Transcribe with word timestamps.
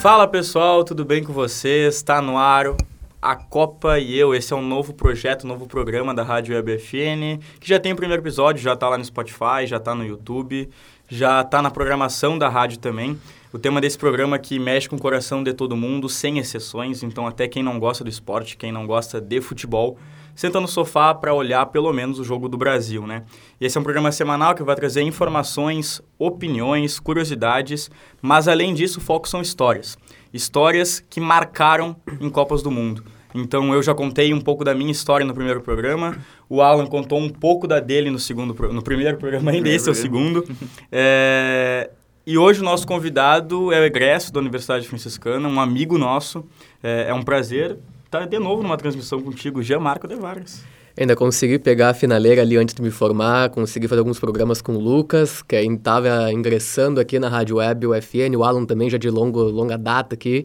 Fala 0.00 0.26
pessoal, 0.26 0.82
tudo 0.82 1.04
bem 1.04 1.22
com 1.22 1.30
vocês? 1.30 1.96
Está 1.96 2.22
no 2.22 2.38
ar 2.38 2.74
a 3.20 3.36
Copa 3.36 3.98
e 3.98 4.18
eu. 4.18 4.34
Esse 4.34 4.50
é 4.50 4.56
um 4.56 4.66
novo 4.66 4.94
projeto, 4.94 5.44
um 5.44 5.48
novo 5.48 5.66
programa 5.66 6.14
da 6.14 6.22
Rádio 6.22 6.54
Web 6.54 6.78
FN, 6.78 7.38
que 7.60 7.68
já 7.68 7.78
tem 7.78 7.92
o 7.92 7.96
primeiro 7.96 8.22
episódio, 8.22 8.62
já 8.62 8.72
está 8.72 8.88
lá 8.88 8.96
no 8.96 9.04
Spotify, 9.04 9.66
já 9.66 9.76
está 9.76 9.94
no 9.94 10.02
YouTube, 10.02 10.70
já 11.06 11.42
está 11.42 11.60
na 11.60 11.70
programação 11.70 12.38
da 12.38 12.48
rádio 12.48 12.78
também. 12.78 13.20
O 13.52 13.58
tema 13.58 13.78
desse 13.78 13.98
programa 13.98 14.38
que 14.38 14.58
mexe 14.58 14.88
com 14.88 14.96
o 14.96 14.98
coração 14.98 15.44
de 15.44 15.52
todo 15.52 15.76
mundo, 15.76 16.08
sem 16.08 16.38
exceções, 16.38 17.02
então 17.02 17.26
até 17.26 17.46
quem 17.46 17.62
não 17.62 17.78
gosta 17.78 18.02
do 18.02 18.08
esporte, 18.08 18.56
quem 18.56 18.72
não 18.72 18.86
gosta 18.86 19.20
de 19.20 19.38
futebol, 19.42 19.98
senta 20.40 20.58
no 20.58 20.66
sofá 20.66 21.14
para 21.14 21.34
olhar 21.34 21.66
pelo 21.66 21.92
menos 21.92 22.18
o 22.18 22.24
jogo 22.24 22.48
do 22.48 22.56
Brasil, 22.56 23.06
né? 23.06 23.24
E 23.60 23.66
esse 23.66 23.76
é 23.76 23.80
um 23.80 23.84
programa 23.84 24.10
semanal 24.10 24.54
que 24.54 24.62
vai 24.62 24.74
trazer 24.74 25.02
informações, 25.02 26.00
opiniões, 26.18 26.98
curiosidades, 26.98 27.90
mas 28.22 28.48
além 28.48 28.72
disso, 28.72 29.00
o 29.00 29.02
foco 29.02 29.28
são 29.28 29.42
histórias. 29.42 29.98
Histórias 30.32 31.04
que 31.10 31.20
marcaram 31.20 31.94
em 32.18 32.30
Copas 32.30 32.62
do 32.62 32.70
Mundo. 32.70 33.04
Então 33.34 33.74
eu 33.74 33.82
já 33.82 33.94
contei 33.94 34.32
um 34.32 34.40
pouco 34.40 34.64
da 34.64 34.74
minha 34.74 34.90
história 34.90 35.26
no 35.26 35.34
primeiro 35.34 35.60
programa. 35.60 36.16
O 36.48 36.62
Alan 36.62 36.86
contou 36.86 37.18
um 37.18 37.28
pouco 37.28 37.68
da 37.68 37.78
dele 37.78 38.08
no 38.08 38.18
segundo, 38.18 38.56
no 38.72 38.80
primeiro 38.80 39.18
programa, 39.18 39.50
ainda 39.50 39.68
esse 39.68 39.90
é 39.90 39.92
o 39.92 39.94
segundo. 39.94 40.42
É, 40.90 41.90
e 42.26 42.38
hoje 42.38 42.62
o 42.62 42.64
nosso 42.64 42.86
convidado 42.86 43.70
é 43.74 43.80
o 43.80 43.84
egresso 43.84 44.32
da 44.32 44.40
Universidade 44.40 44.88
Franciscana, 44.88 45.46
um 45.46 45.60
amigo 45.60 45.98
nosso. 45.98 46.46
É, 46.82 47.10
é 47.10 47.14
um 47.14 47.22
prazer 47.22 47.76
estar 48.10 48.26
de 48.26 48.38
novo 48.40 48.60
numa 48.60 48.76
transmissão 48.76 49.22
contigo, 49.22 49.62
Jean 49.62 49.78
Marco 49.78 50.08
de 50.08 50.16
Vargas. 50.16 50.64
Ainda 50.98 51.14
consegui 51.14 51.60
pegar 51.60 51.90
a 51.90 51.94
finaleira 51.94 52.42
ali 52.42 52.56
antes 52.56 52.74
de 52.74 52.82
me 52.82 52.90
formar, 52.90 53.50
consegui 53.50 53.86
fazer 53.86 54.00
alguns 54.00 54.18
programas 54.18 54.60
com 54.60 54.74
o 54.74 54.80
Lucas, 54.80 55.42
que 55.42 55.54
estava 55.54 56.32
ingressando 56.32 56.98
aqui 56.98 57.20
na 57.20 57.28
Rádio 57.28 57.58
Web 57.58 57.86
UFN, 57.86 58.36
o 58.36 58.42
Alan 58.42 58.66
também 58.66 58.90
já 58.90 58.98
de 58.98 59.08
longo, 59.08 59.40
longa 59.42 59.78
data 59.78 60.16
aqui. 60.16 60.44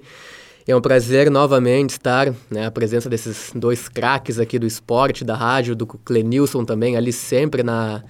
É 0.67 0.75
um 0.75 0.81
prazer 0.81 1.31
novamente 1.31 1.91
estar, 1.91 2.31
né, 2.51 2.67
a 2.67 2.71
presença 2.71 3.09
desses 3.09 3.51
dois 3.55 3.89
craques 3.89 4.39
aqui 4.39 4.59
do 4.59 4.67
esporte, 4.67 5.25
da 5.25 5.35
rádio, 5.35 5.75
do 5.75 5.87
Clenilson 5.87 6.63
também, 6.63 6.95
ali 6.95 7.11
sempre 7.11 7.63
na, 7.63 8.03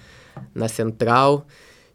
na 0.54 0.68
central. 0.68 1.48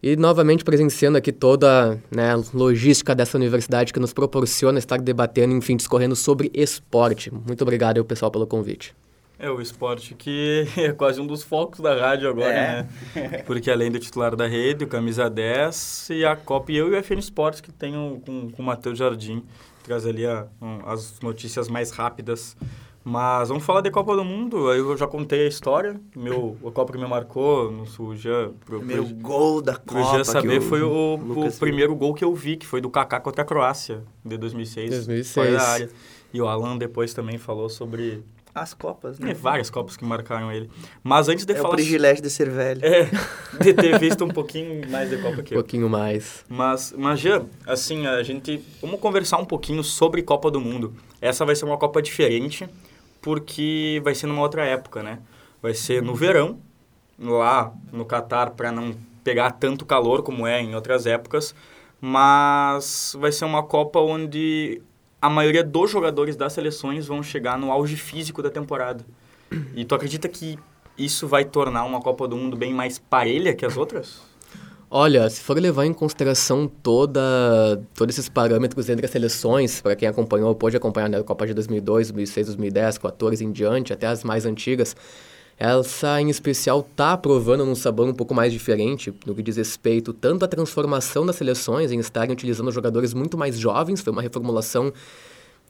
E 0.02 0.16
novamente 0.16 0.64
presenciando 0.64 1.18
aqui 1.18 1.30
toda 1.30 2.00
né, 2.10 2.32
a 2.32 2.40
logística 2.54 3.14
dessa 3.14 3.36
universidade 3.36 3.92
que 3.92 4.00
nos 4.00 4.12
proporciona 4.12 4.78
estar 4.78 4.98
debatendo, 4.98 5.54
enfim, 5.54 5.76
discorrendo 5.76 6.16
sobre 6.16 6.50
esporte. 6.54 7.30
Muito 7.30 7.62
obrigado 7.62 7.98
aí, 7.98 8.04
pessoal, 8.04 8.30
pelo 8.30 8.46
convite. 8.46 8.94
É 9.38 9.50
o 9.50 9.60
esporte 9.60 10.14
que 10.14 10.66
é 10.76 10.92
quase 10.92 11.20
um 11.20 11.26
dos 11.26 11.42
focos 11.42 11.80
da 11.80 11.98
rádio 11.98 12.28
agora, 12.28 12.52
é. 12.52 12.88
né? 13.14 13.38
Porque 13.46 13.70
além 13.70 13.90
do 13.90 13.98
titular 13.98 14.36
da 14.36 14.46
rede, 14.46 14.84
o 14.84 14.86
Camisa 14.86 15.28
10 15.30 16.08
e 16.10 16.24
a 16.24 16.36
Copa 16.36 16.72
e 16.72 16.76
eu 16.76 16.92
e 16.92 16.98
o 16.98 17.02
FN 17.02 17.18
Esportes 17.18 17.60
que 17.60 17.72
tem 17.72 17.96
um, 17.96 18.20
com, 18.20 18.50
com 18.50 18.62
o 18.62 18.64
Matheus 18.64 18.98
Jardim 18.98 19.42
traz 19.82 20.06
ali 20.06 20.26
a, 20.26 20.46
um, 20.60 20.86
as 20.86 21.20
notícias 21.20 21.68
mais 21.68 21.90
rápidas. 21.90 22.56
Mas 23.02 23.48
vamos 23.48 23.64
falar 23.64 23.80
de 23.80 23.90
Copa 23.90 24.14
do 24.14 24.24
Mundo. 24.24 24.72
Eu 24.72 24.96
já 24.96 25.06
contei 25.06 25.44
a 25.44 25.48
história. 25.48 25.98
Meu, 26.14 26.56
a 26.66 26.70
Copa 26.70 26.92
que 26.92 26.98
me 26.98 27.06
marcou 27.06 27.70
no 27.70 27.86
Suja. 27.86 28.52
Primeiro 28.64 29.04
gol 29.06 29.62
da 29.62 29.76
Copa. 29.76 30.12
Pro 30.12 30.24
saber, 30.24 30.60
foi 30.60 30.82
o, 30.82 31.14
o 31.14 31.52
primeiro 31.58 31.94
gol 31.94 32.14
que 32.14 32.24
eu 32.24 32.34
vi, 32.34 32.56
que 32.56 32.66
foi 32.66 32.80
do 32.80 32.90
Kaká 32.90 33.18
contra 33.18 33.42
a 33.42 33.44
Croácia, 33.44 34.02
de 34.24 34.36
2006. 34.36 34.90
2006. 34.90 35.52
da 35.52 35.62
área. 35.62 35.90
E 36.32 36.40
o 36.40 36.46
Alan 36.46 36.76
depois 36.76 37.14
também 37.14 37.38
falou 37.38 37.68
sobre 37.68 38.22
as 38.54 38.74
Copas, 38.74 39.18
né? 39.18 39.30
É, 39.30 39.34
várias 39.34 39.70
Copas 39.70 39.96
que 39.96 40.04
marcaram 40.04 40.52
ele. 40.52 40.68
Mas 41.02 41.28
antes 41.28 41.44
de 41.44 41.52
é 41.52 41.56
falar... 41.56 41.70
É 41.70 41.72
o 41.72 41.76
privilégio 41.76 42.22
de 42.22 42.30
ser 42.30 42.50
velho. 42.50 42.80
É, 42.84 43.08
de 43.60 43.72
ter 43.72 43.98
visto 43.98 44.24
um 44.24 44.28
pouquinho 44.28 44.88
mais 44.90 45.08
de 45.08 45.16
Copa 45.18 45.42
que 45.42 45.54
eu. 45.54 45.58
Um 45.58 45.62
pouquinho 45.62 45.88
mais. 45.88 46.44
Mas, 46.48 46.92
mas 46.96 47.18
Jean, 47.20 47.46
assim, 47.66 48.06
a 48.06 48.22
gente... 48.22 48.62
Vamos 48.80 49.00
conversar 49.00 49.38
um 49.38 49.44
pouquinho 49.44 49.82
sobre 49.82 50.22
Copa 50.22 50.50
do 50.50 50.60
Mundo. 50.60 50.94
Essa 51.20 51.44
vai 51.44 51.56
ser 51.56 51.64
uma 51.64 51.78
Copa 51.78 52.02
diferente, 52.02 52.68
porque 53.20 54.00
vai 54.04 54.14
ser 54.14 54.26
numa 54.26 54.42
outra 54.42 54.64
época, 54.64 55.02
né? 55.02 55.20
Vai 55.62 55.74
ser 55.74 56.02
no 56.02 56.14
verão, 56.14 56.58
lá 57.18 57.72
no 57.92 58.04
Catar, 58.04 58.50
para 58.50 58.72
não 58.72 58.94
pegar 59.22 59.50
tanto 59.52 59.84
calor 59.84 60.22
como 60.22 60.46
é 60.46 60.60
em 60.60 60.74
outras 60.74 61.06
épocas. 61.06 61.54
Mas 62.00 63.14
vai 63.18 63.30
ser 63.30 63.44
uma 63.44 63.62
Copa 63.62 64.00
onde 64.00 64.80
a 65.20 65.28
maioria 65.28 65.62
dos 65.62 65.90
jogadores 65.90 66.34
das 66.34 66.54
seleções 66.54 67.06
vão 67.06 67.22
chegar 67.22 67.58
no 67.58 67.70
auge 67.70 67.96
físico 67.96 68.42
da 68.42 68.50
temporada. 68.50 69.04
E 69.74 69.84
tu 69.84 69.94
acredita 69.94 70.28
que 70.28 70.58
isso 70.96 71.28
vai 71.28 71.44
tornar 71.44 71.84
uma 71.84 72.00
Copa 72.00 72.26
do 72.26 72.36
Mundo 72.36 72.56
bem 72.56 72.72
mais 72.72 72.98
parelha 72.98 73.54
que 73.54 73.66
as 73.66 73.76
outras? 73.76 74.29
Olha, 74.92 75.30
se 75.30 75.40
for 75.40 75.56
levar 75.56 75.86
em 75.86 75.92
consideração 75.92 76.66
toda, 76.66 77.20
todos 77.94 78.18
esses 78.18 78.28
parâmetros 78.28 78.88
entre 78.88 79.06
as 79.06 79.12
seleções, 79.12 79.80
para 79.80 79.94
quem 79.94 80.08
acompanhou, 80.08 80.52
pode 80.52 80.76
acompanhar 80.76 81.08
né, 81.08 81.18
a 81.18 81.22
Copa 81.22 81.46
de 81.46 81.54
2002, 81.54 82.08
2006, 82.08 82.46
2010, 82.48 82.98
14 82.98 83.44
em 83.44 83.52
diante, 83.52 83.92
até 83.92 84.08
as 84.08 84.24
mais 84.24 84.44
antigas, 84.44 84.96
essa 85.56 86.20
em 86.20 86.28
especial 86.28 86.80
está 86.80 87.16
provando 87.16 87.62
um 87.62 87.76
sabor 87.76 88.08
um 88.08 88.12
pouco 88.12 88.34
mais 88.34 88.52
diferente 88.52 89.14
no 89.24 89.32
que 89.32 89.42
diz 89.42 89.58
respeito 89.58 90.12
tanto 90.12 90.44
à 90.44 90.48
transformação 90.48 91.24
das 91.24 91.36
seleções 91.36 91.92
em 91.92 92.00
estarem 92.00 92.32
utilizando 92.32 92.72
jogadores 92.72 93.14
muito 93.14 93.38
mais 93.38 93.56
jovens, 93.56 94.00
foi 94.00 94.12
uma 94.12 94.22
reformulação 94.22 94.92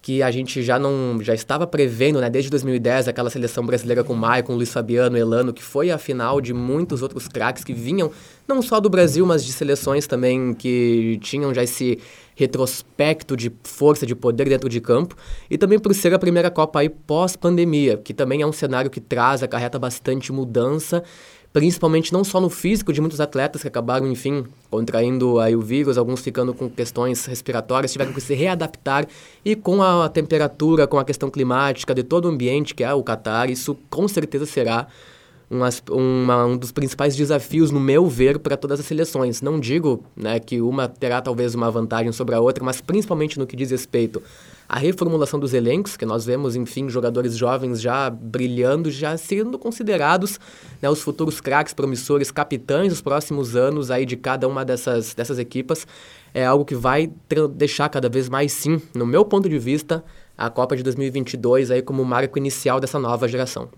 que 0.02 0.22
a 0.22 0.30
gente 0.30 0.62
já 0.62 0.78
não 0.78 1.18
já 1.22 1.34
estava 1.34 1.66
prevendo, 1.66 2.20
né, 2.20 2.30
desde 2.30 2.50
2010, 2.50 3.08
aquela 3.08 3.28
seleção 3.28 3.64
brasileira 3.66 4.02
com 4.02 4.14
Maicon, 4.14 4.54
Luiz 4.54 4.72
Fabiano, 4.72 5.16
Elano, 5.16 5.52
que 5.52 5.62
foi 5.62 5.90
a 5.90 5.98
final 5.98 6.40
de 6.40 6.54
muitos 6.54 7.02
outros 7.02 7.28
craques 7.28 7.62
que 7.62 7.74
vinham 7.74 8.10
não 8.48 8.62
só 8.62 8.80
do 8.80 8.88
Brasil, 8.88 9.24
mas 9.26 9.44
de 9.44 9.52
seleções 9.52 10.06
também 10.06 10.54
que 10.54 11.18
tinham 11.22 11.52
já 11.54 11.62
esse 11.62 11.98
retrospecto 12.34 13.36
de 13.36 13.52
força, 13.62 14.06
de 14.06 14.14
poder 14.14 14.48
dentro 14.48 14.68
de 14.68 14.80
campo, 14.80 15.14
e 15.50 15.58
também 15.58 15.78
por 15.78 15.94
ser 15.94 16.14
a 16.14 16.18
primeira 16.18 16.50
Copa 16.50 16.80
aí 16.80 16.88
pós-pandemia, 16.88 17.98
que 17.98 18.14
também 18.14 18.40
é 18.40 18.46
um 18.46 18.52
cenário 18.52 18.90
que 18.90 19.00
traz, 19.00 19.42
acarreta 19.42 19.78
bastante 19.78 20.32
mudança, 20.32 21.02
principalmente 21.52 22.12
não 22.12 22.22
só 22.22 22.40
no 22.40 22.48
físico 22.48 22.92
de 22.92 23.00
muitos 23.00 23.20
atletas 23.20 23.62
que 23.62 23.68
acabaram, 23.68 24.06
enfim, 24.06 24.44
contraindo 24.70 25.40
aí 25.40 25.56
o 25.56 25.60
vírus, 25.60 25.98
alguns 25.98 26.20
ficando 26.20 26.54
com 26.54 26.70
questões 26.70 27.26
respiratórias, 27.26 27.92
tiveram 27.92 28.12
que 28.12 28.20
se 28.20 28.34
readaptar, 28.34 29.06
e 29.44 29.56
com 29.56 29.82
a 29.82 30.08
temperatura, 30.08 30.86
com 30.86 30.98
a 30.98 31.04
questão 31.04 31.30
climática 31.30 31.94
de 31.94 32.02
todo 32.02 32.26
o 32.26 32.28
ambiente 32.28 32.74
que 32.74 32.84
é 32.84 32.94
o 32.94 33.02
Catar, 33.02 33.50
isso 33.50 33.76
com 33.88 34.06
certeza 34.06 34.46
será 34.46 34.86
um, 35.50 36.22
uma, 36.22 36.46
um 36.46 36.56
dos 36.56 36.70
principais 36.70 37.16
desafios, 37.16 37.72
no 37.72 37.80
meu 37.80 38.06
ver, 38.06 38.38
para 38.38 38.56
todas 38.56 38.78
as 38.78 38.86
seleções. 38.86 39.42
Não 39.42 39.58
digo 39.58 40.04
né, 40.14 40.38
que 40.38 40.60
uma 40.60 40.88
terá 40.88 41.20
talvez 41.20 41.54
uma 41.54 41.70
vantagem 41.70 42.12
sobre 42.12 42.36
a 42.36 42.40
outra, 42.40 42.62
mas 42.62 42.80
principalmente 42.80 43.38
no 43.38 43.46
que 43.46 43.56
diz 43.56 43.70
respeito 43.70 44.22
à 44.68 44.78
reformulação 44.78 45.40
dos 45.40 45.52
elencos, 45.52 45.96
que 45.96 46.06
nós 46.06 46.24
vemos, 46.24 46.54
enfim, 46.54 46.88
jogadores 46.88 47.36
jovens 47.36 47.80
já 47.80 48.08
brilhando, 48.08 48.88
já 48.88 49.16
sendo 49.16 49.58
considerados 49.58 50.38
né, 50.80 50.88
os 50.88 51.02
futuros 51.02 51.40
craques 51.40 51.74
promissores, 51.74 52.30
capitães 52.30 52.90
dos 52.90 53.00
próximos 53.00 53.56
anos 53.56 53.90
aí 53.90 54.06
de 54.06 54.16
cada 54.16 54.46
uma 54.46 54.64
dessas, 54.64 55.12
dessas 55.14 55.40
equipas, 55.40 55.84
é 56.32 56.46
algo 56.46 56.64
que 56.64 56.76
vai 56.76 57.10
deixar 57.56 57.88
cada 57.88 58.08
vez 58.08 58.28
mais, 58.28 58.52
sim, 58.52 58.80
no 58.94 59.04
meu 59.04 59.24
ponto 59.24 59.48
de 59.48 59.58
vista, 59.58 60.04
a 60.38 60.48
Copa 60.48 60.76
de 60.76 60.84
2022 60.84 61.72
aí 61.72 61.82
como 61.82 62.04
marco 62.04 62.38
inicial 62.38 62.78
dessa 62.78 63.00
nova 63.00 63.26
geração. 63.26 63.68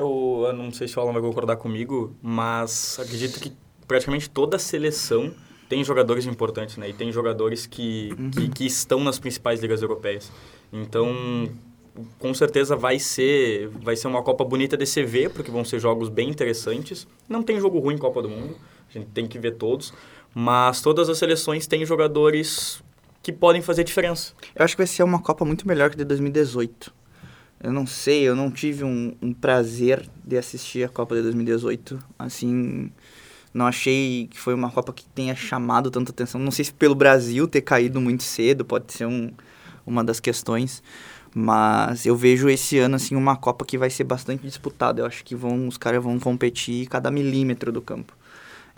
Eu, 0.00 0.44
eu 0.46 0.52
não 0.54 0.72
sei 0.72 0.88
se 0.88 0.98
o 0.98 1.02
Alan 1.02 1.12
vai 1.12 1.20
concordar 1.20 1.56
comigo, 1.56 2.16
mas 2.22 2.98
acredito 2.98 3.38
que 3.38 3.52
praticamente 3.86 4.30
toda 4.30 4.56
a 4.56 4.58
seleção 4.58 5.30
tem 5.68 5.84
jogadores 5.84 6.24
importantes, 6.24 6.78
né? 6.78 6.88
E 6.88 6.92
tem 6.94 7.12
jogadores 7.12 7.66
que, 7.66 8.10
que, 8.32 8.48
que, 8.48 8.66
estão 8.66 9.04
nas 9.04 9.18
principais 9.18 9.60
ligas 9.60 9.82
europeias. 9.82 10.32
Então, 10.72 11.50
com 12.18 12.32
certeza 12.32 12.74
vai 12.74 12.98
ser, 12.98 13.68
vai 13.68 13.94
ser 13.94 14.08
uma 14.08 14.22
Copa 14.22 14.42
bonita 14.42 14.74
de 14.74 14.86
se 14.86 15.04
ver, 15.04 15.28
porque 15.30 15.50
vão 15.50 15.66
ser 15.66 15.78
jogos 15.78 16.08
bem 16.08 16.30
interessantes. 16.30 17.06
Não 17.28 17.42
tem 17.42 17.60
jogo 17.60 17.78
ruim 17.78 17.96
em 17.96 17.98
Copa 17.98 18.22
do 18.22 18.28
Mundo, 18.28 18.56
a 18.88 18.92
gente 18.98 19.08
tem 19.08 19.28
que 19.28 19.38
ver 19.38 19.56
todos. 19.56 19.92
Mas 20.34 20.80
todas 20.80 21.10
as 21.10 21.18
seleções 21.18 21.66
têm 21.66 21.84
jogadores 21.84 22.82
que 23.22 23.32
podem 23.32 23.60
fazer 23.60 23.84
diferença. 23.84 24.32
Eu 24.56 24.64
acho 24.64 24.74
que 24.74 24.80
vai 24.80 24.86
ser 24.86 25.02
uma 25.02 25.20
Copa 25.20 25.44
muito 25.44 25.68
melhor 25.68 25.90
que 25.90 25.96
de 25.96 26.04
2018. 26.04 26.99
Eu 27.62 27.72
não 27.72 27.86
sei, 27.86 28.22
eu 28.22 28.34
não 28.34 28.50
tive 28.50 28.84
um, 28.84 29.14
um, 29.20 29.34
prazer 29.34 30.08
de 30.24 30.38
assistir 30.38 30.82
a 30.82 30.88
Copa 30.88 31.14
de 31.14 31.22
2018. 31.22 31.98
Assim, 32.18 32.90
não 33.52 33.66
achei 33.66 34.28
que 34.30 34.40
foi 34.40 34.54
uma 34.54 34.70
Copa 34.70 34.94
que 34.94 35.06
tenha 35.08 35.34
chamado 35.36 35.90
tanta 35.90 36.10
atenção. 36.10 36.40
Não 36.40 36.50
sei 36.50 36.64
se 36.64 36.72
pelo 36.72 36.94
Brasil 36.94 37.46
ter 37.46 37.60
caído 37.60 38.00
muito 38.00 38.22
cedo, 38.22 38.64
pode 38.64 38.90
ser 38.92 39.04
um, 39.04 39.30
uma 39.86 40.02
das 40.02 40.18
questões. 40.20 40.82
Mas 41.34 42.06
eu 42.06 42.16
vejo 42.16 42.48
esse 42.48 42.78
ano, 42.78 42.96
assim, 42.96 43.14
uma 43.14 43.36
Copa 43.36 43.64
que 43.66 43.76
vai 43.76 43.90
ser 43.90 44.04
bastante 44.04 44.42
disputada. 44.42 45.02
Eu 45.02 45.06
acho 45.06 45.22
que 45.22 45.34
vão, 45.34 45.68
os 45.68 45.76
caras 45.76 46.02
vão 46.02 46.18
competir 46.18 46.86
cada 46.88 47.10
milímetro 47.10 47.70
do 47.70 47.82
campo. 47.82 48.16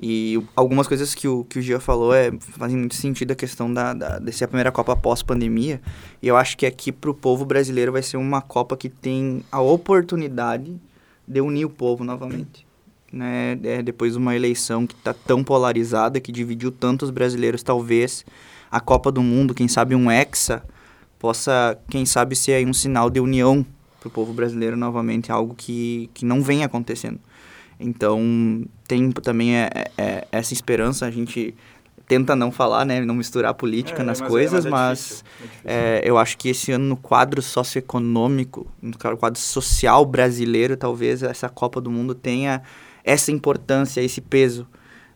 E 0.00 0.42
algumas 0.56 0.88
coisas 0.88 1.14
que 1.14 1.28
o, 1.28 1.44
que 1.44 1.58
o 1.58 1.62
Gia 1.62 1.78
falou 1.78 2.14
é, 2.14 2.32
fazem 2.40 2.76
muito 2.76 2.94
sentido 2.94 3.32
a 3.32 3.34
questão 3.34 3.72
da, 3.72 3.92
da, 3.92 4.18
de 4.18 4.32
ser 4.32 4.44
a 4.44 4.48
primeira 4.48 4.72
Copa 4.72 4.96
pós-pandemia. 4.96 5.80
E 6.20 6.28
eu 6.28 6.36
acho 6.36 6.56
que 6.56 6.66
aqui 6.66 6.90
para 6.90 7.10
o 7.10 7.14
povo 7.14 7.44
brasileiro 7.44 7.92
vai 7.92 8.02
ser 8.02 8.16
uma 8.16 8.40
Copa 8.40 8.76
que 8.76 8.88
tem 8.88 9.44
a 9.50 9.60
oportunidade 9.60 10.74
de 11.26 11.40
unir 11.40 11.64
o 11.64 11.70
povo 11.70 12.04
novamente. 12.04 12.66
Né? 13.12 13.58
É, 13.62 13.82
depois 13.82 14.12
de 14.12 14.18
uma 14.18 14.34
eleição 14.34 14.86
que 14.86 14.94
está 14.94 15.12
tão 15.12 15.44
polarizada, 15.44 16.20
que 16.20 16.32
dividiu 16.32 16.72
tantos 16.72 17.10
brasileiros, 17.10 17.62
talvez 17.62 18.24
a 18.70 18.80
Copa 18.80 19.12
do 19.12 19.22
Mundo, 19.22 19.54
quem 19.54 19.68
sabe 19.68 19.94
um 19.94 20.10
Hexa, 20.10 20.62
possa, 21.18 21.78
quem 21.88 22.06
sabe, 22.06 22.34
ser 22.34 22.66
um 22.66 22.72
sinal 22.72 23.10
de 23.10 23.20
união 23.20 23.64
para 24.00 24.08
o 24.08 24.10
povo 24.10 24.32
brasileiro 24.32 24.76
novamente, 24.76 25.30
algo 25.30 25.54
que, 25.54 26.10
que 26.12 26.24
não 26.24 26.42
vem 26.42 26.64
acontecendo. 26.64 27.20
Então, 27.82 28.64
tem 28.86 29.10
também 29.10 29.56
é, 29.56 29.70
é, 29.74 29.90
é 29.98 30.26
essa 30.30 30.52
esperança, 30.52 31.06
a 31.06 31.10
gente 31.10 31.54
tenta 32.06 32.36
não 32.36 32.52
falar, 32.52 32.84
né, 32.84 33.00
não 33.00 33.14
misturar 33.14 33.54
política 33.54 34.02
é, 34.02 34.04
nas 34.04 34.20
mas 34.20 34.28
é, 34.28 34.30
coisas, 34.30 34.66
mas, 34.66 35.24
é 35.64 36.02
eu 36.04 36.18
acho 36.18 36.36
que 36.36 36.48
esse 36.50 36.70
ano 36.72 36.84
no 36.84 36.96
quadro 36.96 37.40
socioeconômico, 37.40 38.66
no 38.80 38.96
quadro 39.16 39.40
social 39.40 40.04
brasileiro, 40.04 40.76
talvez 40.76 41.22
essa 41.22 41.48
Copa 41.48 41.80
do 41.80 41.90
Mundo 41.90 42.14
tenha 42.14 42.62
essa 43.04 43.32
importância, 43.32 44.00
esse 44.00 44.20
peso. 44.20 44.66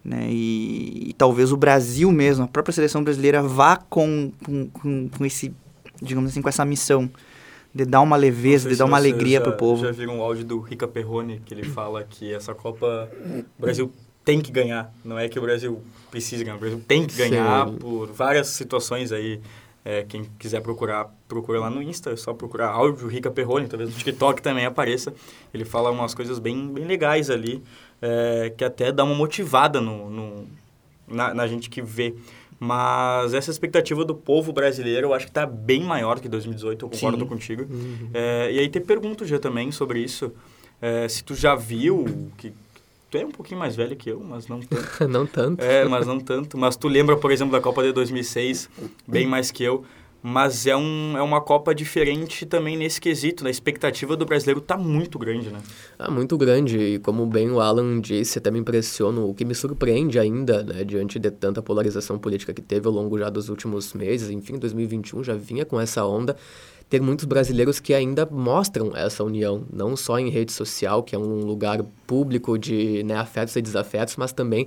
Né? 0.04 0.28
E, 0.30 1.10
e, 1.10 1.12
talvez 1.14 1.52
o 1.52 1.56
Brasil 1.56 2.10
mesmo, 2.12 2.44
a 2.44 2.48
própria 2.48 2.72
seleção 2.72 3.02
brasileira 3.02 3.42
vá 3.42 3.76
com, 3.76 4.32
com, 4.44 4.66
com, 4.68 5.08
com 5.08 5.26
esse, 5.26 5.52
digamos 6.00 6.30
assim, 6.30 6.40
com 6.40 6.48
essa 6.48 6.64
missão 6.64 7.10
de 7.76 7.84
dar 7.84 8.00
uma 8.00 8.16
leveza, 8.16 8.70
de 8.70 8.76
dar 8.76 8.86
uma 8.86 8.96
alegria 8.96 9.38
para 9.38 9.50
o 9.50 9.56
povo. 9.56 9.84
já 9.84 9.92
viram 9.92 10.18
um 10.18 10.22
áudio 10.22 10.44
do 10.46 10.58
Rica 10.60 10.88
Perrone 10.88 11.42
que 11.44 11.52
ele 11.52 11.62
fala 11.64 12.02
que 12.02 12.32
essa 12.32 12.54
Copa 12.54 13.10
o 13.58 13.60
Brasil 13.60 13.92
tem 14.24 14.40
que 14.40 14.50
ganhar, 14.50 14.90
não 15.04 15.18
é 15.18 15.28
que 15.28 15.38
o 15.38 15.42
Brasil 15.42 15.82
precisa 16.10 16.42
ganhar, 16.42 16.56
o 16.56 16.58
Brasil 16.58 16.82
tem 16.88 17.06
que 17.06 17.14
ganhar 17.14 17.68
Sim. 17.68 17.76
por 17.76 18.06
várias 18.12 18.48
situações 18.48 19.12
aí. 19.12 19.40
É, 19.84 20.02
quem 20.02 20.24
quiser 20.36 20.60
procurar, 20.62 21.14
procura 21.28 21.60
lá 21.60 21.70
no 21.70 21.80
Insta, 21.80 22.10
é 22.10 22.16
só 22.16 22.34
procurar 22.34 22.70
áudio 22.70 23.06
Rica 23.06 23.30
Perrone, 23.30 23.68
talvez 23.68 23.88
no 23.88 23.96
TikTok 23.96 24.42
também 24.42 24.64
apareça. 24.64 25.14
Ele 25.54 25.64
fala 25.64 25.92
umas 25.92 26.12
coisas 26.12 26.40
bem, 26.40 26.72
bem 26.72 26.84
legais 26.86 27.30
ali, 27.30 27.62
é, 28.02 28.52
que 28.56 28.64
até 28.64 28.90
dá 28.90 29.04
uma 29.04 29.14
motivada 29.14 29.80
no, 29.80 30.10
no 30.10 30.46
na, 31.06 31.32
na 31.32 31.46
gente 31.46 31.70
que 31.70 31.80
vê 31.80 32.14
mas 32.58 33.34
essa 33.34 33.50
expectativa 33.50 34.04
do 34.04 34.14
povo 34.14 34.52
brasileiro 34.52 35.08
eu 35.08 35.14
acho 35.14 35.26
que 35.26 35.30
está 35.30 35.46
bem 35.46 35.82
maior 35.82 36.20
que 36.20 36.28
2018, 36.28 36.84
eu 36.84 36.90
concordo 36.90 37.20
Sim. 37.20 37.26
contigo. 37.26 37.66
Uhum. 37.68 38.10
É, 38.14 38.52
e 38.52 38.58
aí 38.58 38.68
te 38.68 38.80
pergunto 38.80 39.24
já 39.24 39.38
também 39.38 39.70
sobre 39.70 40.00
isso. 40.00 40.32
É, 40.80 41.08
se 41.08 41.22
tu 41.24 41.34
já 41.34 41.54
viu, 41.54 42.30
que 42.36 42.52
tu 43.10 43.18
é 43.18 43.24
um 43.24 43.30
pouquinho 43.30 43.58
mais 43.58 43.76
velho 43.76 43.96
que 43.96 44.10
eu, 44.10 44.20
mas 44.20 44.46
não 44.48 44.60
tanto. 44.60 45.08
não 45.08 45.26
tanto. 45.26 45.62
É, 45.62 45.84
mas 45.84 46.06
não 46.06 46.18
tanto. 46.18 46.56
Mas 46.58 46.76
tu 46.76 46.88
lembra, 46.88 47.16
por 47.16 47.30
exemplo, 47.30 47.52
da 47.52 47.60
Copa 47.60 47.82
de 47.82 47.92
2006, 47.92 48.68
bem 49.06 49.26
mais 49.26 49.50
que 49.50 49.62
eu 49.62 49.84
mas 50.28 50.66
é, 50.66 50.76
um, 50.76 51.16
é 51.16 51.22
uma 51.22 51.40
Copa 51.40 51.72
diferente 51.72 52.44
também 52.44 52.76
nesse 52.76 53.00
quesito. 53.00 53.46
A 53.46 53.50
expectativa 53.50 54.16
do 54.16 54.26
brasileiro 54.26 54.58
está 54.58 54.76
muito 54.76 55.20
grande, 55.20 55.50
né? 55.50 55.60
Ah, 55.96 56.10
muito 56.10 56.36
grande. 56.36 56.76
E 56.76 56.98
como 56.98 57.24
bem 57.26 57.48
o 57.48 57.60
Alan 57.60 58.00
disse, 58.00 58.36
até 58.36 58.50
me 58.50 58.58
impressiona, 58.58 59.20
o 59.20 59.32
que 59.32 59.44
me 59.44 59.54
surpreende 59.54 60.18
ainda, 60.18 60.64
né, 60.64 60.82
diante 60.82 61.20
de 61.20 61.30
tanta 61.30 61.62
polarização 61.62 62.18
política 62.18 62.52
que 62.52 62.60
teve 62.60 62.88
ao 62.88 62.92
longo 62.92 63.16
já 63.16 63.30
dos 63.30 63.48
últimos 63.48 63.94
meses, 63.94 64.28
enfim, 64.28 64.58
2021 64.58 65.22
já 65.22 65.34
vinha 65.36 65.64
com 65.64 65.80
essa 65.80 66.04
onda, 66.04 66.34
ter 66.90 67.00
muitos 67.00 67.24
brasileiros 67.24 67.78
que 67.78 67.94
ainda 67.94 68.26
mostram 68.26 68.96
essa 68.96 69.22
união, 69.22 69.64
não 69.72 69.96
só 69.96 70.18
em 70.18 70.28
rede 70.28 70.50
social, 70.50 71.04
que 71.04 71.14
é 71.14 71.18
um 71.18 71.44
lugar 71.44 71.84
público 72.04 72.58
de 72.58 73.04
né, 73.04 73.14
afetos 73.14 73.54
e 73.54 73.62
desafetos, 73.62 74.16
mas 74.16 74.32
também 74.32 74.66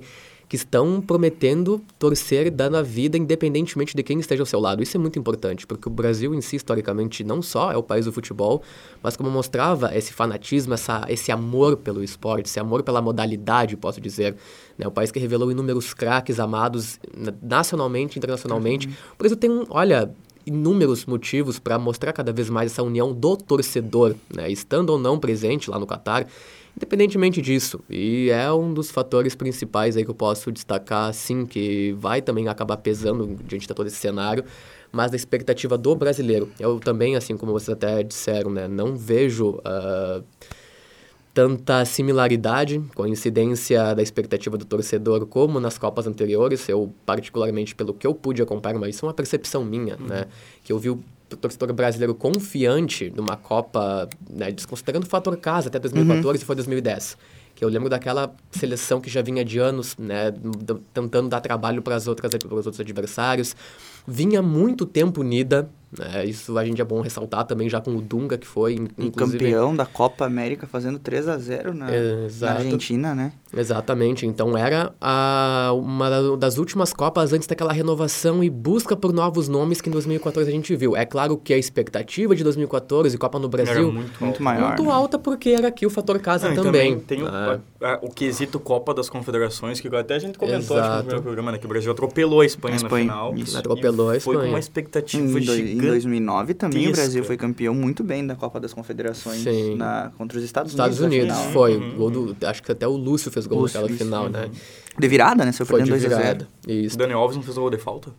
que 0.50 0.56
estão 0.56 1.00
prometendo 1.00 1.80
torcer 1.96 2.50
dar 2.50 2.68
na 2.68 2.82
vida 2.82 3.16
independentemente 3.16 3.96
de 3.96 4.02
quem 4.02 4.18
esteja 4.18 4.42
ao 4.42 4.46
seu 4.46 4.58
lado. 4.58 4.82
Isso 4.82 4.96
é 4.96 5.00
muito 5.00 5.16
importante, 5.16 5.64
porque 5.64 5.86
o 5.86 5.92
Brasil 5.92 6.34
em 6.34 6.40
si, 6.40 6.56
historicamente, 6.56 7.22
não 7.22 7.40
só 7.40 7.70
é 7.70 7.76
o 7.76 7.82
país 7.84 8.04
do 8.04 8.12
futebol, 8.12 8.60
mas 9.00 9.16
como 9.16 9.30
mostrava 9.30 9.96
esse 9.96 10.12
fanatismo, 10.12 10.74
essa, 10.74 11.06
esse 11.08 11.30
amor 11.30 11.76
pelo 11.76 12.02
esporte, 12.02 12.46
esse 12.46 12.58
amor 12.58 12.82
pela 12.82 13.00
modalidade, 13.00 13.76
posso 13.76 14.00
dizer. 14.00 14.34
Né? 14.76 14.88
O 14.88 14.90
país 14.90 15.12
que 15.12 15.20
revelou 15.20 15.52
inúmeros 15.52 15.94
craques 15.94 16.40
amados 16.40 16.98
nacionalmente, 17.40 18.18
internacionalmente. 18.18 18.88
Uhum. 18.88 18.94
O 19.14 19.18
Brasil 19.18 19.36
tem, 19.36 19.64
olha, 19.70 20.12
inúmeros 20.46 21.06
motivos 21.06 21.58
para 21.58 21.78
mostrar 21.78 22.12
cada 22.12 22.32
vez 22.32 22.48
mais 22.50 22.72
essa 22.72 22.82
união 22.82 23.12
do 23.12 23.36
torcedor, 23.36 24.14
né? 24.34 24.50
estando 24.50 24.90
ou 24.90 24.98
não 24.98 25.18
presente 25.18 25.70
lá 25.70 25.78
no 25.78 25.86
Catar. 25.86 26.26
Independentemente 26.76 27.42
disso, 27.42 27.80
e 27.90 28.30
é 28.30 28.50
um 28.52 28.72
dos 28.72 28.90
fatores 28.90 29.34
principais 29.34 29.96
aí 29.96 30.04
que 30.04 30.10
eu 30.10 30.14
posso 30.14 30.52
destacar, 30.52 31.12
sim, 31.12 31.44
que 31.44 31.92
vai 31.98 32.22
também 32.22 32.48
acabar 32.48 32.76
pesando 32.76 33.36
diante 33.44 33.66
de 33.66 33.74
todo 33.74 33.88
esse 33.88 33.96
cenário, 33.96 34.44
mas 34.92 35.10
da 35.10 35.16
expectativa 35.16 35.76
do 35.76 35.94
brasileiro. 35.96 36.48
Eu 36.58 36.78
também, 36.78 37.16
assim 37.16 37.36
como 37.36 37.52
vocês 37.52 37.70
até 37.70 38.02
disseram, 38.02 38.50
né, 38.50 38.68
não 38.68 38.96
vejo 38.96 39.58
uh, 39.58 40.24
tanta 41.32 41.84
similaridade, 41.84 42.82
coincidência 42.94 43.94
da 43.94 44.02
expectativa 44.02 44.56
do 44.58 44.64
torcedor 44.64 45.26
como 45.26 45.60
nas 45.60 45.78
Copas 45.78 46.06
anteriores. 46.06 46.68
Eu, 46.68 46.92
particularmente, 47.06 47.74
pelo 47.74 47.94
que 47.94 48.06
eu 48.06 48.14
pude 48.14 48.42
acompanhar, 48.42 48.78
mas 48.78 48.96
isso 48.96 49.04
é 49.04 49.08
uma 49.08 49.14
percepção 49.14 49.64
minha, 49.64 49.96
uhum. 49.96 50.06
né, 50.06 50.26
que 50.64 50.72
eu 50.72 50.78
vi 50.78 50.90
o 50.90 51.02
torcedor 51.40 51.72
brasileiro 51.72 52.14
confiante 52.14 53.12
numa 53.14 53.36
Copa, 53.36 54.08
né, 54.28 54.50
desconsiderando 54.50 55.06
o 55.06 55.08
fator 55.08 55.36
casa 55.36 55.68
até 55.68 55.78
2014 55.78 56.26
uhum. 56.26 56.34
e 56.34 56.44
foi 56.44 56.56
2010. 56.56 57.16
Que 57.54 57.64
eu 57.64 57.68
lembro 57.68 57.88
daquela 57.88 58.34
seleção 58.50 59.00
que 59.00 59.10
já 59.10 59.22
vinha 59.22 59.44
de 59.44 59.58
anos, 59.58 59.96
né, 59.96 60.32
tentando 60.92 61.28
dar 61.28 61.40
trabalho 61.40 61.82
para 61.82 61.94
as 61.94 62.08
outras 62.08 62.32
para 62.32 62.54
os 62.54 62.66
outros 62.66 62.80
adversários. 62.80 63.54
Vinha 64.06 64.40
muito 64.40 64.86
tempo 64.86 65.20
unida, 65.20 65.68
né, 65.98 66.24
isso 66.24 66.56
a 66.56 66.64
gente 66.64 66.80
é 66.80 66.84
bom 66.84 67.00
ressaltar 67.00 67.44
também 67.44 67.68
já 67.68 67.80
com 67.80 67.96
o 67.96 68.00
Dunga, 68.00 68.38
que 68.38 68.46
foi 68.46 68.74
inclusive... 68.74 69.38
campeão 69.38 69.74
da 69.74 69.84
Copa 69.84 70.24
América 70.24 70.66
fazendo 70.66 70.98
3 70.98 71.28
a 71.28 71.38
0 71.38 71.74
na, 71.74 71.86
na 71.86 72.52
Argentina, 72.52 73.14
né? 73.14 73.32
Exatamente. 73.56 74.26
Então 74.26 74.56
era 74.56 74.94
a, 75.00 75.72
uma 75.74 76.36
das 76.36 76.58
últimas 76.58 76.92
Copas 76.92 77.32
antes 77.32 77.48
daquela 77.48 77.72
renovação 77.72 78.44
e 78.44 78.50
busca 78.50 78.94
por 78.94 79.12
novos 79.12 79.48
nomes 79.48 79.80
que 79.80 79.88
em 79.88 79.92
2014 79.92 80.48
a 80.48 80.52
gente 80.52 80.74
viu. 80.76 80.96
É 80.96 81.04
claro 81.04 81.36
que 81.36 81.52
a 81.52 81.58
expectativa 81.58 82.34
de 82.36 82.44
2014 82.44 83.18
Copa 83.18 83.38
no 83.38 83.48
Brasil 83.48 83.72
era 83.72 83.82
muito, 83.82 84.24
muito 84.24 84.42
maior. 84.42 84.76
Muito 84.76 84.90
alta 84.90 85.18
porque 85.18 85.50
era 85.50 85.68
aqui 85.68 85.84
o 85.84 85.90
fator 85.90 86.18
casa 86.20 86.48
Não, 86.48 86.62
também. 86.62 86.98
também. 86.98 87.00
Tem 87.00 87.22
ah. 87.26 87.58
o, 87.80 87.84
a, 87.84 87.98
o, 88.02 88.10
quesito 88.10 88.60
Copa 88.60 88.94
das 88.94 89.08
Confederações 89.08 89.80
que 89.80 89.88
até 89.88 90.14
a 90.14 90.18
gente 90.18 90.38
comentou 90.38 90.78
acho, 90.78 90.88
no 90.88 90.98
primeiro 90.98 91.22
programa, 91.22 91.52
né, 91.52 91.58
que 91.58 91.66
o 91.66 91.68
Brasil 91.68 91.90
atropelou 91.90 92.40
a 92.40 92.46
Espanha, 92.46 92.74
a 92.74 92.76
Espanha 92.76 93.04
na 93.06 93.12
final. 93.12 93.34
Isso. 93.36 93.58
Atropelou 93.58 94.10
a 94.10 94.16
Espanha. 94.16 94.38
Foi 94.38 94.46
com 94.46 94.52
uma 94.52 94.58
expectativa 94.58 95.38
em, 95.38 95.42
gigante. 95.42 95.79
Em 95.86 95.90
2009 95.90 96.54
também 96.54 96.88
o 96.88 96.92
Brasil 96.92 97.24
foi 97.24 97.36
campeão 97.36 97.74
muito 97.74 98.04
bem 98.04 98.26
da 98.26 98.36
Copa 98.36 98.60
das 98.60 98.72
Confederações 98.72 99.44
na, 99.76 100.12
contra 100.16 100.38
os 100.38 100.44
Estados, 100.44 100.72
Estados 100.72 101.00
Unidos. 101.00 101.28
Estados 101.28 101.44
Unidos, 101.44 101.54
foi. 101.54 101.76
Uhum. 101.76 102.10
Do, 102.10 102.46
acho 102.46 102.62
que 102.62 102.70
até 102.70 102.86
o 102.86 102.96
Lúcio 102.96 103.30
fez 103.30 103.46
gol 103.46 103.60
Lúcio, 103.60 103.80
naquela 103.80 103.98
final 103.98 104.20
final, 104.24 104.28
né? 104.28 104.50
De 104.98 105.08
virada, 105.08 105.44
né? 105.44 105.52
Você 105.52 105.64
foi 105.64 105.82
de 105.82 105.92
virada. 105.92 106.48
Isso. 106.66 106.96
O 106.96 106.98
Dani 106.98 107.12
Alves 107.12 107.36
não 107.36 107.42
fez 107.42 107.56
o 107.56 107.60
gol 107.60 107.70
de 107.70 107.78
falta? 107.78 108.12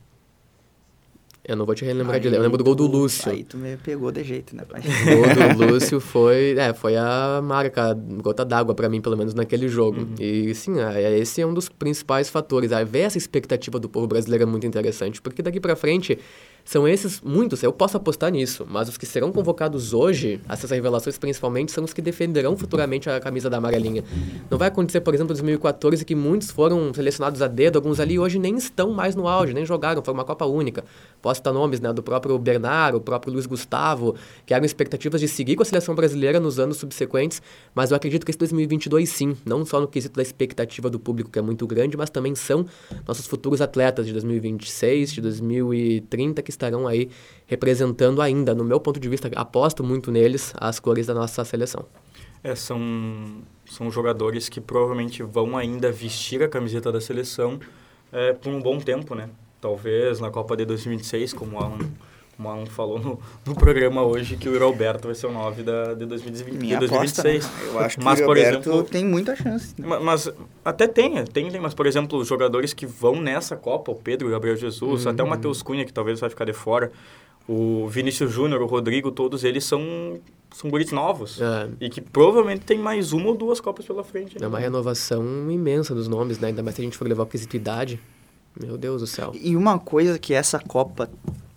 Eu 1.44 1.56
não 1.56 1.66
vou 1.66 1.74
te 1.74 1.84
relembrar 1.84 2.20
de 2.20 2.28
Eu 2.28 2.40
lembro 2.40 2.58
do 2.58 2.64
gol 2.64 2.76
do 2.76 2.86
Lúcio. 2.86 3.32
Aí 3.32 3.44
tu 3.44 3.58
me 3.58 3.76
pegou 3.76 4.12
de 4.12 4.24
jeito, 4.24 4.56
né, 4.56 4.64
pai? 4.64 4.82
O 4.82 5.56
gol 5.56 5.56
do 5.56 5.66
Lúcio 5.74 6.00
foi, 6.00 6.56
é, 6.58 6.72
foi 6.72 6.96
a 6.96 7.42
marca, 7.44 7.94
gota 8.22 8.46
d'água 8.46 8.76
para 8.76 8.88
mim, 8.88 9.02
pelo 9.02 9.18
menos 9.18 9.34
naquele 9.34 9.68
jogo. 9.68 10.02
Uhum. 10.02 10.16
E 10.20 10.54
sim, 10.54 10.80
é, 10.80 11.18
esse 11.18 11.42
é 11.42 11.46
um 11.46 11.54
dos 11.54 11.68
principais 11.68 12.30
fatores. 12.30 12.72
A 12.72 12.84
ver 12.84 13.00
essa 13.00 13.18
expectativa 13.18 13.80
do 13.80 13.90
povo 13.90 14.06
brasileiro 14.06 14.44
é 14.44 14.46
muito 14.46 14.68
interessante, 14.68 15.20
porque 15.20 15.42
daqui 15.42 15.60
para 15.60 15.76
frente 15.76 16.20
são 16.64 16.88
esses, 16.88 17.22
muitos, 17.22 17.64
eu 17.64 17.74
posso 17.74 17.98
apostar 17.98 18.32
nisso, 18.32 18.66
mas 18.70 18.88
os 18.88 18.98
que 18.98 19.06
serão 19.06 19.32
convocados 19.32 19.94
hoje, 19.94 20.40
essas 20.48 20.72
revelações 20.72 21.18
principalmente, 21.18 21.72
são 21.72 21.84
os 21.84 21.94
que 21.94 22.02
defenderão 22.02 22.56
futuramente 22.56 23.10
a 23.10 23.20
camisa 23.20 23.50
da 23.50 23.58
amarelinha. 23.58 24.04
Não 24.50 24.58
vai 24.58 24.68
acontecer, 24.68 25.02
por 25.02 25.14
exemplo, 25.14 25.34
em 25.34 25.36
2014, 25.36 26.06
que 26.06 26.16
muitos 26.16 26.52
foram 26.52 26.94
selecionados 26.94 27.42
a 27.42 27.48
dedo, 27.48 27.78
alguns 27.78 28.00
ali 28.00 28.18
hoje 28.20 28.40
nem 28.40 28.56
estão 28.56 28.92
mais 28.92 29.16
no 29.16 29.28
auge, 29.28 29.54
nem 29.54 29.66
jogaram, 29.66 30.02
foi 30.04 30.14
uma 30.14 30.24
Copa 30.24 30.46
única. 30.46 30.84
Posso 31.22 31.40
citar 31.40 31.54
nomes 31.54 31.80
né, 31.80 31.92
do 31.92 32.02
próprio 32.02 32.38
Bernardo, 32.38 32.98
o 32.98 33.02
próprio 33.02 33.34
Luiz 33.34 33.46
Gustavo, 33.46 34.16
que 34.46 34.54
eram 34.54 34.66
expectativas 34.66 35.20
de 35.20 35.28
seguir 35.28 35.56
com 35.56 35.64
a 35.64 35.66
seleção 35.66 35.94
brasileira 35.94 36.40
nos 36.40 36.60
anos 36.60 36.78
subsequentes, 36.78 37.42
mas 37.76 37.92
eu 37.92 37.98
acredito 37.98 38.26
que 38.26 38.32
esse 38.32 38.40
2022 38.40 39.10
sim, 39.10 39.36
não 39.46 39.66
só 39.66 39.80
no 39.80 39.88
quesito 39.88 40.16
da 40.16 40.22
expectativa 40.22 40.90
do 40.90 41.00
público, 41.00 41.30
que 41.30 41.40
é 41.40 41.42
muito 41.42 41.66
grande, 41.68 41.98
mas 41.98 42.10
também 42.10 42.36
são 42.36 42.66
nossos 43.08 43.28
futuros 43.28 43.62
atletas 43.62 44.06
de 44.06 44.14
2026, 44.14 45.12
de 45.14 45.22
2030, 45.22 46.42
que 46.42 46.51
que 46.52 46.56
estarão 46.56 46.88
aí 46.88 47.10
representando 47.48 48.22
ainda, 48.22 48.54
no 48.54 48.64
meu 48.64 48.80
ponto 48.80 49.00
de 49.00 49.08
vista, 49.08 49.30
aposto 49.36 49.84
muito 49.84 50.12
neles, 50.12 50.54
as 50.58 50.80
cores 50.80 51.08
da 51.08 51.14
nossa 51.14 51.44
seleção. 51.46 51.86
É, 52.44 52.56
são, 52.56 52.80
são 53.66 53.90
jogadores 53.90 54.50
que 54.50 54.60
provavelmente 54.60 55.24
vão 55.24 55.58
ainda 55.58 55.92
vestir 55.92 56.44
a 56.44 56.48
camiseta 56.48 56.92
da 56.92 57.00
seleção 57.00 57.60
é, 58.12 58.34
por 58.34 58.52
um 58.52 58.62
bom 58.62 58.80
tempo, 58.80 59.16
né? 59.16 59.30
Talvez 59.60 60.20
na 60.20 60.30
Copa 60.30 60.58
de 60.58 60.66
2026, 60.66 61.34
como 61.34 61.60
há 61.60 61.68
um 61.68 61.80
o 62.48 62.52
Alan 62.52 62.66
falou 62.66 63.00
no, 63.00 63.20
no, 63.46 63.56
programa 63.56 64.04
hoje 64.04 64.38
que 64.38 64.48
o 64.50 64.64
Alberto 64.64 65.08
vai 65.08 65.16
ser 65.16 65.28
o 65.28 65.32
9 65.32 65.64
da, 65.64 65.94
de 65.94 66.06
2020, 66.06 66.56
Minha 66.56 66.80
de 66.80 66.88
2026. 66.88 67.46
Aposta, 67.46 67.66
eu 67.66 67.80
acho 67.80 67.98
que 67.98 68.04
mas, 68.04 68.20
o 68.20 68.26
Roberto 68.26 68.70
exemplo, 68.70 68.84
tem 68.84 69.06
muita 69.06 69.36
chance. 69.36 69.74
Né? 69.78 69.88
Mas, 69.88 70.04
mas, 70.04 70.32
até 70.64 70.88
tem, 70.88 71.24
tem, 71.26 71.50
tem, 71.50 71.62
mas 71.62 71.74
por 71.74 71.86
exemplo, 71.86 72.20
os 72.20 72.28
jogadores 72.28 72.74
que 72.74 72.86
vão 72.86 73.22
nessa 73.22 73.56
Copa, 73.56 73.92
o 73.92 73.96
Pedro, 73.96 74.28
o 74.28 74.32
Gabriel 74.32 74.56
Jesus, 74.56 75.06
uhum. 75.06 75.12
até 75.12 75.24
o 75.24 75.28
Matheus 75.28 75.62
Cunha, 75.62 75.86
que 75.86 75.94
talvez 75.94 76.20
vai 76.20 76.30
ficar 76.30 76.46
de 76.46 76.54
fora, 76.54 76.92
o 77.48 77.88
Vinícius 77.88 78.32
Júnior, 78.32 78.62
o 78.62 78.66
Rodrigo, 78.66 79.12
todos 79.12 79.44
eles 79.44 79.64
são 79.64 80.20
são 80.52 80.70
guris 80.70 80.92
novos. 80.92 81.42
É. 81.42 81.70
E 81.80 81.90
que 81.90 82.02
provavelmente 82.02 82.66
tem 82.66 82.78
mais 82.78 83.14
uma 83.14 83.28
ou 83.28 83.36
duas 83.36 83.60
Copas 83.60 83.86
pela 83.86 84.04
frente. 84.04 84.38
Né? 84.38 84.46
É 84.46 84.48
uma 84.48 84.60
renovação 84.60 85.24
imensa 85.50 85.96
dos 85.96 86.08
nomes, 86.08 86.40
né? 86.40 86.50
Ainda 86.50 86.62
mais 86.62 86.76
se 86.76 86.82
a 86.82 86.84
gente 86.84 86.98
for 86.98 87.08
levar 87.08 87.24
a 87.24 87.26
quesito 87.26 87.56
idade. 87.56 88.00
Meu 88.60 88.78
Deus 88.78 89.02
do 89.02 89.08
céu. 89.08 89.32
E 89.34 89.56
uma 89.56 89.80
coisa 89.80 90.20
que 90.20 90.34
essa 90.34 90.60
Copa 90.60 91.10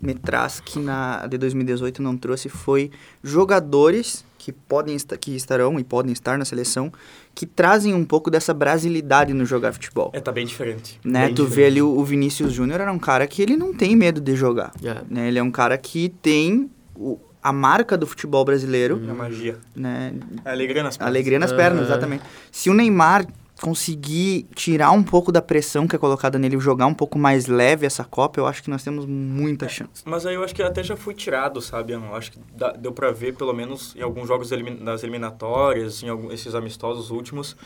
me 0.04 0.14
traz 0.14 0.60
que 0.60 0.78
na 0.78 1.26
de 1.26 1.38
2018 1.38 2.02
não 2.02 2.16
trouxe 2.16 2.48
foi 2.48 2.90
jogadores 3.22 4.24
que 4.38 4.52
podem 4.52 4.94
esta- 4.94 5.16
que 5.16 5.34
estarão 5.34 5.80
e 5.80 5.84
podem 5.84 6.12
estar 6.12 6.36
na 6.38 6.44
seleção 6.44 6.92
que 7.34 7.46
trazem 7.46 7.94
um 7.94 8.04
pouco 8.04 8.30
dessa 8.30 8.52
brasilidade 8.52 9.32
no 9.32 9.44
jogar 9.46 9.72
futebol. 9.72 10.10
É, 10.12 10.20
tá 10.20 10.30
bem 10.30 10.44
diferente. 10.46 11.00
Né? 11.04 11.26
Bem 11.26 11.34
Tu 11.34 11.44
vê 11.44 11.48
diferente. 11.48 11.66
ali 11.72 11.82
o, 11.82 11.88
o 11.98 12.04
Vinícius 12.04 12.52
Júnior 12.52 12.80
era 12.80 12.92
um 12.92 12.98
cara 12.98 13.26
que 13.26 13.40
ele 13.42 13.56
não 13.56 13.72
tem 13.72 13.96
medo 13.96 14.20
de 14.20 14.36
jogar. 14.36 14.72
É. 14.84 14.96
Né? 15.08 15.28
Ele 15.28 15.38
é 15.38 15.42
um 15.42 15.50
cara 15.50 15.76
que 15.78 16.10
tem 16.20 16.70
o- 16.94 17.18
a 17.42 17.52
marca 17.52 17.96
do 17.96 18.06
futebol 18.06 18.44
brasileiro, 18.44 19.00
É 19.08 19.12
magia. 19.12 19.56
né? 19.74 20.12
Alegria 20.44 20.82
nas 20.82 20.96
pernas. 20.96 21.10
Alegria 21.10 21.38
nas 21.38 21.52
pernas, 21.52 21.84
exatamente. 21.86 22.22
Se 22.52 22.68
o 22.70 22.74
Neymar 22.74 23.26
conseguir 23.60 24.46
tirar 24.54 24.90
um 24.90 25.02
pouco 25.02 25.30
da 25.30 25.40
pressão 25.40 25.86
que 25.86 25.94
é 25.96 25.98
colocada 25.98 26.38
nele 26.38 26.58
jogar 26.58 26.86
um 26.86 26.94
pouco 26.94 27.18
mais 27.18 27.46
leve 27.46 27.86
essa 27.86 28.04
Copa, 28.04 28.40
eu 28.40 28.46
acho 28.46 28.62
que 28.62 28.68
nós 28.70 28.82
temos 28.82 29.06
muita 29.06 29.68
chance. 29.68 30.02
Mas 30.04 30.26
aí 30.26 30.34
eu 30.34 30.42
acho 30.44 30.54
que 30.54 30.62
até 30.62 30.82
já 30.82 30.96
foi 30.96 31.14
tirado, 31.14 31.60
sabe? 31.60 31.92
Eu 31.92 32.14
acho 32.14 32.32
que 32.32 32.38
dá- 32.56 32.72
deu 32.72 32.92
pra 32.92 33.10
ver, 33.10 33.34
pelo 33.34 33.52
menos 33.52 33.94
em 33.96 34.02
alguns 34.02 34.28
jogos 34.28 34.50
das 34.50 35.02
eliminatórias, 35.02 36.02
em 36.02 36.08
algum, 36.08 36.30
esses 36.32 36.54
amistosos 36.54 37.10
últimos, 37.10 37.56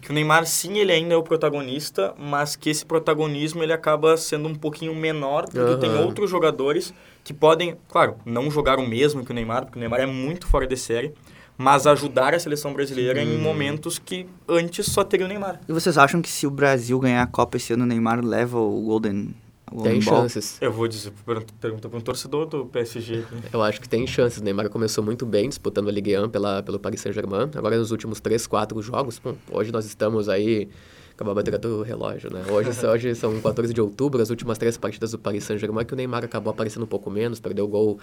que 0.00 0.10
o 0.10 0.14
Neymar, 0.14 0.46
sim, 0.46 0.78
ele 0.78 0.92
ainda 0.92 1.14
é 1.14 1.16
o 1.16 1.22
protagonista, 1.22 2.14
mas 2.18 2.54
que 2.54 2.70
esse 2.70 2.84
protagonismo 2.84 3.62
ele 3.62 3.72
acaba 3.72 4.16
sendo 4.16 4.48
um 4.48 4.54
pouquinho 4.54 4.94
menor, 4.94 5.46
porque 5.50 5.76
tem 5.76 5.90
Aham. 5.90 6.04
outros 6.04 6.30
jogadores 6.30 6.92
que 7.24 7.34
podem, 7.34 7.76
claro, 7.88 8.16
não 8.24 8.50
jogar 8.50 8.78
o 8.78 8.86
mesmo 8.86 9.24
que 9.24 9.30
o 9.32 9.34
Neymar, 9.34 9.64
porque 9.64 9.78
o 9.78 9.80
Neymar 9.80 10.00
é 10.00 10.06
muito 10.06 10.46
fora 10.46 10.66
de 10.66 10.76
série, 10.76 11.12
mas 11.58 11.86
ajudar 11.88 12.32
a 12.34 12.38
seleção 12.38 12.72
brasileira 12.72 13.20
em 13.20 13.36
momentos 13.36 13.98
que 13.98 14.26
antes 14.48 14.86
só 14.86 15.02
teria 15.02 15.26
o 15.26 15.28
Neymar. 15.28 15.60
E 15.68 15.72
vocês 15.72 15.98
acham 15.98 16.22
que 16.22 16.28
se 16.30 16.46
o 16.46 16.50
Brasil 16.50 16.98
ganhar 17.00 17.20
a 17.22 17.26
Copa 17.26 17.56
esse 17.56 17.72
ano, 17.72 17.82
o 17.82 17.86
Neymar 17.86 18.24
leva 18.24 18.58
o 18.60 18.80
Golden, 18.82 19.34
o 19.72 19.82
Tem 19.82 20.00
Ball? 20.00 20.20
chances. 20.22 20.56
Eu 20.60 20.72
vou 20.72 20.86
dizer, 20.86 21.12
per- 21.26 21.44
pergunta 21.60 21.88
para 21.88 21.98
um 21.98 22.00
torcedor 22.00 22.46
do 22.46 22.64
PSG. 22.66 23.24
Eu 23.52 23.60
acho 23.62 23.80
que 23.80 23.88
tem 23.88 24.06
chances. 24.06 24.38
O 24.38 24.44
Neymar 24.44 24.70
começou 24.70 25.02
muito 25.02 25.26
bem 25.26 25.48
disputando 25.48 25.88
a 25.88 25.92
Ligue 25.92 26.16
1 26.16 26.28
pela, 26.30 26.62
pelo 26.62 26.78
Paris 26.78 27.00
Saint-Germain. 27.00 27.50
Agora, 27.56 27.76
nos 27.76 27.90
últimos 27.90 28.20
3, 28.20 28.46
4 28.46 28.80
jogos, 28.80 29.18
bom, 29.18 29.34
hoje 29.50 29.72
nós 29.72 29.84
estamos 29.84 30.28
aí 30.28 30.68
com 31.16 31.28
a 31.28 31.34
bateria 31.34 31.58
do 31.58 31.82
relógio, 31.82 32.32
né? 32.32 32.44
Hoje, 32.48 32.70
hoje 32.86 33.14
são 33.16 33.40
14 33.40 33.74
de 33.74 33.80
outubro, 33.80 34.22
as 34.22 34.30
últimas 34.30 34.56
três 34.56 34.76
partidas 34.76 35.10
do 35.10 35.18
Paris 35.18 35.42
Saint-Germain, 35.42 35.84
que 35.84 35.92
o 35.92 35.96
Neymar 35.96 36.24
acabou 36.24 36.52
aparecendo 36.52 36.84
um 36.84 36.86
pouco 36.86 37.10
menos, 37.10 37.40
perdeu 37.40 37.66
gol, 37.66 37.98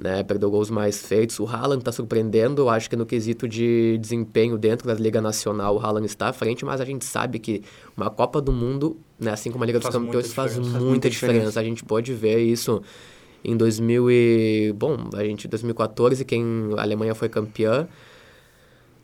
né? 0.00 0.22
Perdeu 0.22 0.50
gols 0.50 0.70
mais 0.70 1.06
feitos. 1.06 1.38
O 1.38 1.46
Haaland 1.46 1.84
tá 1.84 1.92
surpreendendo, 1.92 2.62
eu 2.62 2.68
acho 2.70 2.88
que 2.88 2.96
no 2.96 3.04
quesito 3.04 3.46
de 3.46 3.98
desempenho 3.98 4.56
dentro 4.56 4.88
da 4.88 4.94
Liga 4.94 5.20
Nacional, 5.20 5.76
o 5.76 5.78
Haaland 5.78 6.06
está 6.06 6.28
à 6.28 6.32
frente, 6.32 6.64
mas 6.64 6.80
a 6.80 6.84
gente 6.84 7.04
sabe 7.04 7.38
que 7.38 7.62
uma 7.94 8.08
Copa 8.08 8.40
do 8.40 8.50
Mundo, 8.50 8.96
né? 9.18 9.30
Assim 9.30 9.50
como 9.50 9.62
a 9.62 9.66
Liga 9.66 9.78
dos 9.78 9.84
Faz 9.84 9.94
Campeões, 9.94 10.14
muita 10.14 10.34
faz 10.34 10.56
muita, 10.56 10.70
Faz 10.70 10.82
muita 10.84 11.10
diferença. 11.10 11.38
diferença. 11.38 11.60
A 11.60 11.64
gente 11.64 11.84
pode 11.84 12.14
ver 12.14 12.38
isso 12.40 12.82
em 13.44 13.56
2000 13.56 14.10
e... 14.10 14.74
Bom, 14.76 14.96
a 15.14 15.22
gente, 15.22 15.46
2014, 15.46 16.24
quem 16.24 16.70
a 16.78 16.82
Alemanha 16.82 17.14
foi 17.14 17.28
campeã. 17.28 17.86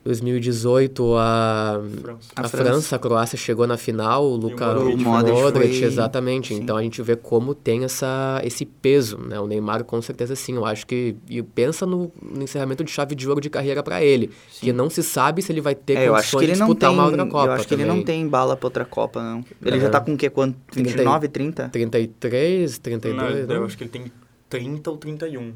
2018, 0.06 1.14
a, 1.16 1.80
França. 2.02 2.18
a, 2.36 2.40
A 2.40 2.48
França. 2.48 2.64
França. 2.64 2.96
a 2.96 2.98
Croácia 2.98 3.36
chegou 3.38 3.66
na 3.66 3.76
final, 3.76 4.24
o 4.24 4.36
Luka 4.36 4.66
Modric. 4.74 5.04
Modric 5.04 5.34
Modric, 5.42 5.78
foi- 5.78 5.86
exatamente. 5.86 6.54
sim. 6.54 6.60
Então 6.62 6.76
a 6.76 6.82
gente 6.82 7.02
vê 7.02 7.16
como 7.16 7.54
tem 7.54 7.84
essa, 7.84 8.40
esse 8.44 8.64
peso, 8.64 9.18
né? 9.18 9.38
O 9.40 9.46
Neymar 9.46 9.84
com 9.84 10.00
certeza 10.00 10.34
sim. 10.36 10.54
Eu 10.54 10.64
acho 10.64 10.86
que 10.86 11.16
e 11.28 11.42
pensa 11.42 11.84
no, 11.84 12.10
no 12.22 12.42
encerramento 12.42 12.82
de 12.84 12.90
chave 12.90 13.14
de 13.14 13.28
ouro 13.28 13.40
de 13.40 13.50
carreira 13.50 13.82
para 13.82 14.02
ele, 14.02 14.30
que 14.60 14.72
não 14.72 14.88
se 14.88 15.02
sabe 15.02 15.42
se 15.42 15.52
ele 15.52 15.60
vai 15.60 15.74
ter 15.74 15.94
É, 15.98 16.08
eu 16.08 16.14
acho 16.14 16.32
condições 16.32 16.38
que 16.40 16.44
ele 16.46 16.52
de 16.54 16.58
não 16.60 16.66
disputar 16.66 16.90
tem, 16.90 16.98
uma 16.98 17.06
outra 17.06 17.26
Copa 17.26 17.46
eu 17.46 17.52
acho 17.52 17.68
que 17.68 17.74
ele 17.74 17.84
não 17.84 17.90
também. 17.94 18.04
tem 18.04 18.28
bala 18.28 18.56
pra 18.56 18.66
outra 18.66 18.84
Copa, 18.84 19.22
não. 19.22 19.44
Ele 19.64 19.76
É. 19.76 19.80
já 19.80 19.90
tá 19.90 20.00
com 20.00 20.14
o 20.14 20.16
quê? 20.16 20.30
Quanto? 20.30 20.56
30 20.70 20.88
29, 20.90 21.28
30? 21.28 21.68
33, 21.68 22.72
Não, 22.78 22.82
32, 22.82 23.48
eu 23.50 23.56
não? 23.60 23.64
acho 23.66 23.76
que 23.76 23.82
ele 23.84 23.90
tem 23.90 24.12
30 24.48 24.90
ou 24.90 24.96
31. 24.96 25.52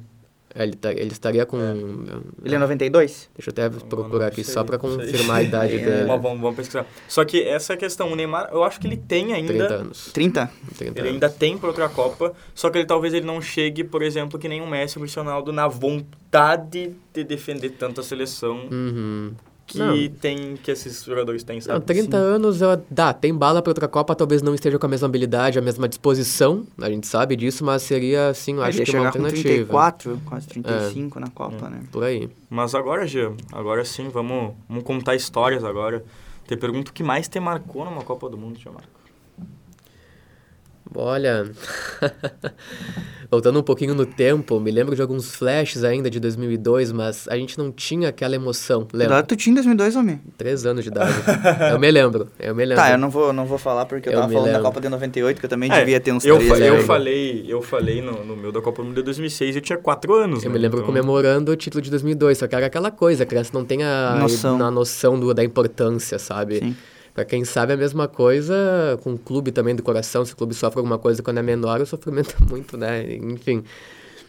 É, 0.54 0.64
ele, 0.64 0.74
tá- 0.74 0.90
ele 0.90 1.12
estaria 1.12 1.46
com... 1.46 1.56
Ele 2.44 2.54
é 2.54 2.58
92? 2.58 3.30
Deixa 3.36 3.50
eu 3.50 3.52
até 3.52 3.78
procurar 3.86 4.26
aqui 4.26 4.42
sei, 4.42 4.52
só 4.52 4.64
para 4.64 4.78
confirmar 4.78 5.36
a 5.36 5.42
idade 5.42 5.74
É. 5.78 5.84
dele. 5.84 6.06
Vamos, 6.06 6.22
vamos 6.40 6.56
pesquisar. 6.56 6.84
Só 7.06 7.24
que 7.24 7.40
essa 7.42 7.72
é 7.72 7.74
a 7.74 7.76
questão. 7.76 8.10
O 8.10 8.16
Neymar, 8.16 8.48
eu 8.52 8.64
acho 8.64 8.80
que 8.80 8.86
ele 8.88 8.96
tem 8.96 9.32
ainda... 9.32 9.52
30 9.68 9.74
anos. 9.74 10.10
30? 10.12 10.50
30 10.76 10.84
Ele 10.92 11.00
anos. 11.00 11.12
ainda 11.12 11.28
tem 11.30 11.56
para 11.56 11.68
outra 11.68 11.88
Copa, 11.88 12.32
só 12.54 12.68
que 12.68 12.78
ele 12.78 12.86
talvez 12.86 13.14
ele 13.14 13.24
não 13.26 13.40
chegue, 13.40 13.84
por 13.84 14.02
exemplo, 14.02 14.38
que 14.38 14.48
nem 14.48 14.60
o 14.60 14.66
Messi 14.66 14.98
ou 14.98 15.02
o 15.02 15.04
Cristiano 15.04 15.28
Ronaldo 15.28 15.52
na 15.52 15.68
vontade 15.68 16.94
de 17.12 17.24
defender 17.24 17.70
tanto 17.70 18.00
a 18.00 18.04
seleção 18.04 18.68
Uhum. 18.70 19.32
Que 19.70 19.78
Não. 19.78 20.08
tem 20.20 20.56
que 20.56 20.70
esses 20.70 21.04
jogadores 21.04 21.44
têm, 21.44 21.56
Não, 21.56 21.62
sabe? 21.62 21.84
30 21.84 22.16
anos, 22.16 22.60
eu, 22.60 22.82
dá, 22.90 23.12
tem 23.12 23.32
bala 23.32 23.62
para 23.62 23.70
outra 23.70 23.86
Copa, 23.86 24.14
talvez 24.14 24.42
não 24.42 24.54
esteja 24.54 24.78
com 24.78 24.86
a 24.86 24.88
mesma 24.88 25.06
habilidade, 25.06 25.58
a 25.58 25.62
mesma 25.62 25.88
disposição, 25.88 26.66
a 26.80 26.90
gente 26.90 27.06
sabe 27.06 27.36
disso, 27.36 27.64
mas 27.64 27.82
seria, 27.82 28.34
sim, 28.34 28.54
eu 28.56 28.62
acho 28.64 28.78
que 28.78 28.82
uma 28.82 28.86
chegar 28.86 29.00
com 29.00 29.06
alternativa. 29.06 29.44
34, 29.44 30.20
quase 30.24 30.48
35 30.48 31.20
na 31.20 31.28
Copa, 31.28 31.68
né? 31.68 31.82
Por 31.92 32.02
aí. 32.02 32.28
Mas 32.48 32.74
agora, 32.74 33.06
Jean, 33.06 33.34
agora 33.52 33.84
sim, 33.84 34.08
vamos, 34.08 34.54
vamos 34.68 34.84
contar 34.84 35.14
histórias 35.14 35.64
agora. 35.64 36.04
Te 36.48 36.56
pergunto 36.56 36.90
o 36.90 36.92
que 36.92 37.04
mais 37.04 37.28
te 37.28 37.38
marcou 37.38 37.84
numa 37.84 38.02
Copa 38.02 38.28
do 38.28 38.36
Mundo, 38.36 38.58
Jean 38.58 38.72
Marco? 38.72 38.99
Olha, 40.94 41.50
voltando 43.30 43.60
um 43.60 43.62
pouquinho 43.62 43.94
no 43.94 44.04
tempo, 44.04 44.58
me 44.58 44.70
lembro 44.70 44.96
de 44.96 45.02
alguns 45.02 45.34
flashes 45.34 45.84
ainda 45.84 46.10
de 46.10 46.18
2002, 46.18 46.90
mas 46.92 47.28
a 47.28 47.36
gente 47.36 47.56
não 47.56 47.70
tinha 47.70 48.08
aquela 48.08 48.34
emoção, 48.34 48.80
Lembra? 48.92 48.98
lembra? 49.16 49.22
Tu 49.22 49.36
tinha 49.36 49.52
em 49.52 49.54
2002, 49.54 49.96
homem? 49.96 50.20
Três 50.36 50.66
anos 50.66 50.82
de 50.82 50.90
idade. 50.90 51.12
eu 51.70 51.78
me 51.78 51.90
lembro, 51.90 52.28
eu 52.38 52.54
me 52.54 52.64
lembro. 52.64 52.82
Tá, 52.82 52.90
eu 52.90 52.98
não 52.98 53.08
vou, 53.08 53.32
não 53.32 53.46
vou 53.46 53.56
falar 53.58 53.86
porque 53.86 54.08
eu, 54.08 54.12
Eu 54.12 54.20
tava 54.20 54.32
falando 54.32 54.46
da 54.46 54.52
lembro. 54.58 54.64
Copa 54.66 54.80
de 54.80 54.88
98, 54.88 55.38
que 55.38 55.46
eu 55.46 55.50
também 55.50 55.70
É, 55.72 55.78
devia 55.78 56.00
ter 56.00 56.12
uns 56.12 56.24
eu, 56.24 56.36
13 56.38 56.50
fa- 56.50 56.58
eu 56.66 56.74
anos. 56.74 56.86
falei, 56.86 57.44
eu 57.48 57.62
falei 57.62 58.02
no, 58.02 58.24
no 58.24 58.36
meu 58.36 58.50
da 58.50 58.60
Copa 58.60 58.82
do 58.82 58.86
Mundo 58.86 58.96
de 58.96 59.02
2006, 59.02 59.56
eu 59.56 59.62
tinha 59.62 59.78
4 59.78 60.12
anos. 60.14 60.42
Eu 60.42 60.50
né? 60.50 60.54
me 60.56 60.60
lembro 60.60 60.78
Então, 60.78 60.86
comemorando 60.86 61.52
o 61.52 61.56
título 61.56 61.80
de 61.82 61.90
2002, 61.90 62.38
só 62.38 62.48
que 62.48 62.54
era 62.56 62.66
aquela 62.66 62.90
coisa, 62.90 63.22
a 63.22 63.26
criança 63.26 63.50
não 63.54 63.64
tem 63.64 63.84
a 63.84 64.16
Noção. 64.18 64.60
a 64.64 64.70
noção 64.70 65.18
do, 65.20 65.32
da 65.32 65.44
importância, 65.44 66.18
sabe? 66.18 66.58
Sim. 66.58 66.76
Pra 67.14 67.24
quem 67.24 67.44
sabe, 67.44 67.72
é 67.72 67.74
a 67.74 67.78
mesma 67.78 68.06
coisa 68.08 68.54
com 69.02 69.14
o 69.14 69.18
clube 69.18 69.50
também 69.52 69.74
do 69.74 69.82
coração. 69.82 70.24
Se 70.24 70.32
o 70.32 70.36
clube 70.36 70.54
sofre 70.54 70.78
alguma 70.78 70.98
coisa 70.98 71.22
quando 71.22 71.38
é 71.38 71.42
menor, 71.42 71.80
o 71.80 71.86
sofrimento 71.86 72.34
é 72.40 72.44
muito, 72.50 72.76
né? 72.76 73.14
Enfim. 73.14 73.64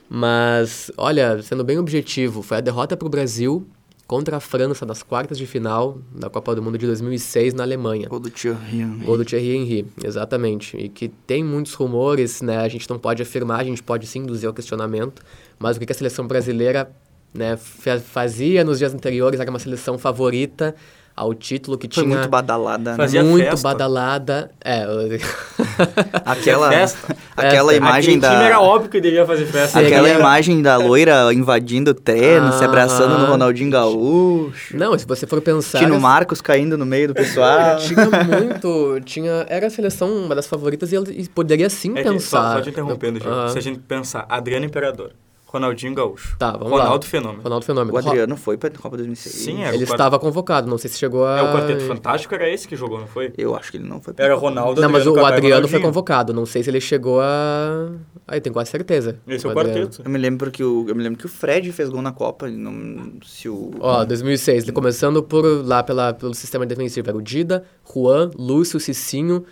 Mas, 0.10 0.92
olha, 0.98 1.42
sendo 1.42 1.64
bem 1.64 1.78
objetivo, 1.80 2.42
foi 2.42 2.58
a 2.58 2.62
derrota 2.62 2.98
pro 2.98 3.08
Brasil 3.08 3.66
contra 4.08 4.36
a 4.38 4.40
França 4.42 4.86
nas 4.86 5.02
quartas 5.02 5.38
de 5.38 5.48
final 5.48 6.00
da 6.14 6.30
Copa 6.30 6.54
do 6.54 6.62
Mundo 6.62 6.78
de 6.78 6.86
2006 6.86 7.54
na 7.54 7.64
Alemanha. 7.64 8.10
Gol 8.10 8.20
do 8.20 8.30
Thierry 8.30 8.82
Henry. 8.82 9.06
Gol 9.06 9.18
do 9.18 9.24
Thierry 9.24 9.56
Henry, 9.56 9.86
exatamente. 10.04 10.76
E 10.76 10.90
que 10.90 11.08
tem 11.08 11.42
muitos 11.46 11.74
rumores, 11.76 12.42
né? 12.42 12.58
A 12.58 12.68
gente 12.68 12.90
não 12.90 13.00
pode 13.00 13.22
afirmar, 13.22 13.62
a 13.62 13.64
gente 13.64 13.82
pode 13.82 14.06
sim 14.06 14.20
induzir 14.20 14.48
ao 14.48 14.54
questionamento, 14.54 15.22
mas 15.58 15.78
o 15.78 15.80
que 15.80 15.90
a 15.90 15.96
seleção 15.96 16.28
brasileira 16.28 16.92
né, 17.34 17.56
fa- 17.56 18.00
fazia 18.02 18.66
nos 18.66 18.80
dias 18.80 18.94
anteriores 18.94 19.40
era 19.40 19.50
uma 19.50 19.60
seleção 19.60 19.98
favorita 19.98 20.76
ao 21.16 21.34
título 21.34 21.78
que 21.78 21.88
Foi 21.94 22.04
tinha 22.04 22.16
muito 22.16 22.30
badalada, 22.30 22.92
né? 22.92 22.98
Fazia 22.98 23.24
muito 23.24 23.46
festa. 23.50 23.68
badalada. 23.70 24.52
É, 24.64 24.86
Aquela, 26.26 26.70
festa. 26.70 27.16
aquela 27.36 27.74
É, 27.74 27.78
imagem 27.78 28.18
Aquele 28.18 28.34
time 28.34 28.44
era 28.46 28.56
da... 28.56 28.62
óbvio 28.62 28.90
que 28.90 29.02
devia 29.02 29.26
fazer 29.26 29.46
festa. 29.46 29.80
Aquela 29.80 30.10
imagem 30.10 30.62
da 30.62 30.78
loira 30.78 31.34
invadindo 31.34 31.92
o 31.92 31.94
treino, 31.94 32.52
se 32.54 32.64
abraçando 32.64 33.12
no 33.18 33.24
Aham. 33.26 33.32
Ronaldinho 33.32 33.72
Gaúcho. 33.72 34.76
não, 34.78 34.98
se 34.98 35.06
você 35.06 35.26
for 35.28 35.42
pensar. 35.42 35.80
Tino 35.80 35.94
era- 35.94 36.00
Marcos 36.02 36.42
caindo 36.42 36.78
no 36.78 36.86
meio 36.86 37.08
do 37.10 37.14
pessoal. 37.16 37.78
Tinha 37.78 38.06
muito. 38.26 39.00
Tinha, 39.06 39.46
era 39.50 39.68
a 39.68 39.70
seleção 39.70 40.10
uma 40.26 40.36
das 40.36 40.48
favoritas 40.48 40.92
e, 40.92 40.96
ela- 40.96 41.06
e 41.10 41.28
poderia 41.28 41.70
sim 41.70 41.92
É 41.98 42.04
que, 42.04 42.10
pensar. 42.10 42.44
só, 42.52 42.54
só 42.58 42.62
te 42.62 42.70
interrompendo, 42.70 43.20
Jean. 43.20 43.46
Ah, 43.46 43.50
Se 43.50 43.58
a 43.58 43.62
gente 43.62 43.80
pensar, 43.80 44.26
Adriano 44.30 44.66
Imperador, 44.66 45.12
Ronaldinho 45.52 45.94
Gaúcho, 45.94 46.36
Tá, 46.40 46.52
vamos 46.52 46.72
lá. 46.78 46.84
Ronaldo 46.86 47.06
Fenômeno. 47.06 47.44
Ronaldo 47.44 47.66
Fenômeno. 47.66 47.94
O 47.94 47.98
Adriano 47.98 48.38
foi 48.38 48.58
pra 48.58 48.70
Copa 48.70 48.96
2006. 48.96 49.36
Sim, 49.36 49.64
é. 49.64 49.68
Ele 49.74 49.84
o 49.84 49.88
quart- 49.88 49.92
estava 49.92 50.18
convocado, 50.18 50.70
não 50.70 50.78
sei 50.78 50.90
se 50.90 50.98
chegou 50.98 51.26
a. 51.26 51.40
É, 51.40 51.42
o 51.42 51.54
Quarteto 51.54 51.82
Fantástico 51.86 52.34
era 52.34 52.50
esse 52.50 52.68
que 52.68 52.76
jogou, 52.76 53.00
não 53.00 53.08
foi? 53.08 53.34
Eu 53.38 53.56
acho 53.56 53.70
que 53.72 53.78
ele 53.78 53.88
não 53.88 54.02
foi 54.02 54.14
pra 54.14 54.24
Era. 54.26 54.36
Ronaldo, 54.36 54.80
Não, 54.82 54.90
mas 54.90 55.06
o 55.06 55.20
Adriano 55.26 55.68
foi 55.68 55.80
convocado. 55.80 56.34
Não 56.34 56.46
sei 56.46 56.64
se 56.64 56.70
ele 56.70 56.80
chegou 56.80 57.20
a. 57.22 57.90
Aí 58.28 58.40
tenho 58.40 58.54
quase 58.54 58.70
certeza. 58.72 59.18
Esse 59.28 59.46
é 59.46 59.50
o 59.50 59.52
Adriano. 59.52 59.80
quarteto. 59.88 60.02
Eu 60.06 60.10
me 60.12 60.18
lembro 60.18 60.50
que 60.52 60.64
o, 60.64 60.86
eu 60.88 60.96
me 60.96 61.04
lembro 61.04 61.20
que 61.20 61.26
o 61.26 61.30
Fred 61.30 61.70
fez 61.74 61.90
gol 61.90 62.02
na 62.02 62.12
Copa. 62.14 62.50
Não, 62.50 63.12
se 63.26 63.50
o... 63.50 63.72
Ó, 63.80 64.06
2006, 64.06 64.64
ele 64.64 64.72
começando 64.72 65.22
por 65.22 65.44
lá 65.66 65.84
pela, 65.84 66.14
pelo 66.14 66.34
sistema 66.34 66.66
defensivo. 66.66 67.10
Era 67.10 67.18
o 67.18 67.22
Dida, 67.22 67.64
Juan, 67.94 68.32
Lúcio, 68.38 68.80
Cicinho. 68.80 69.44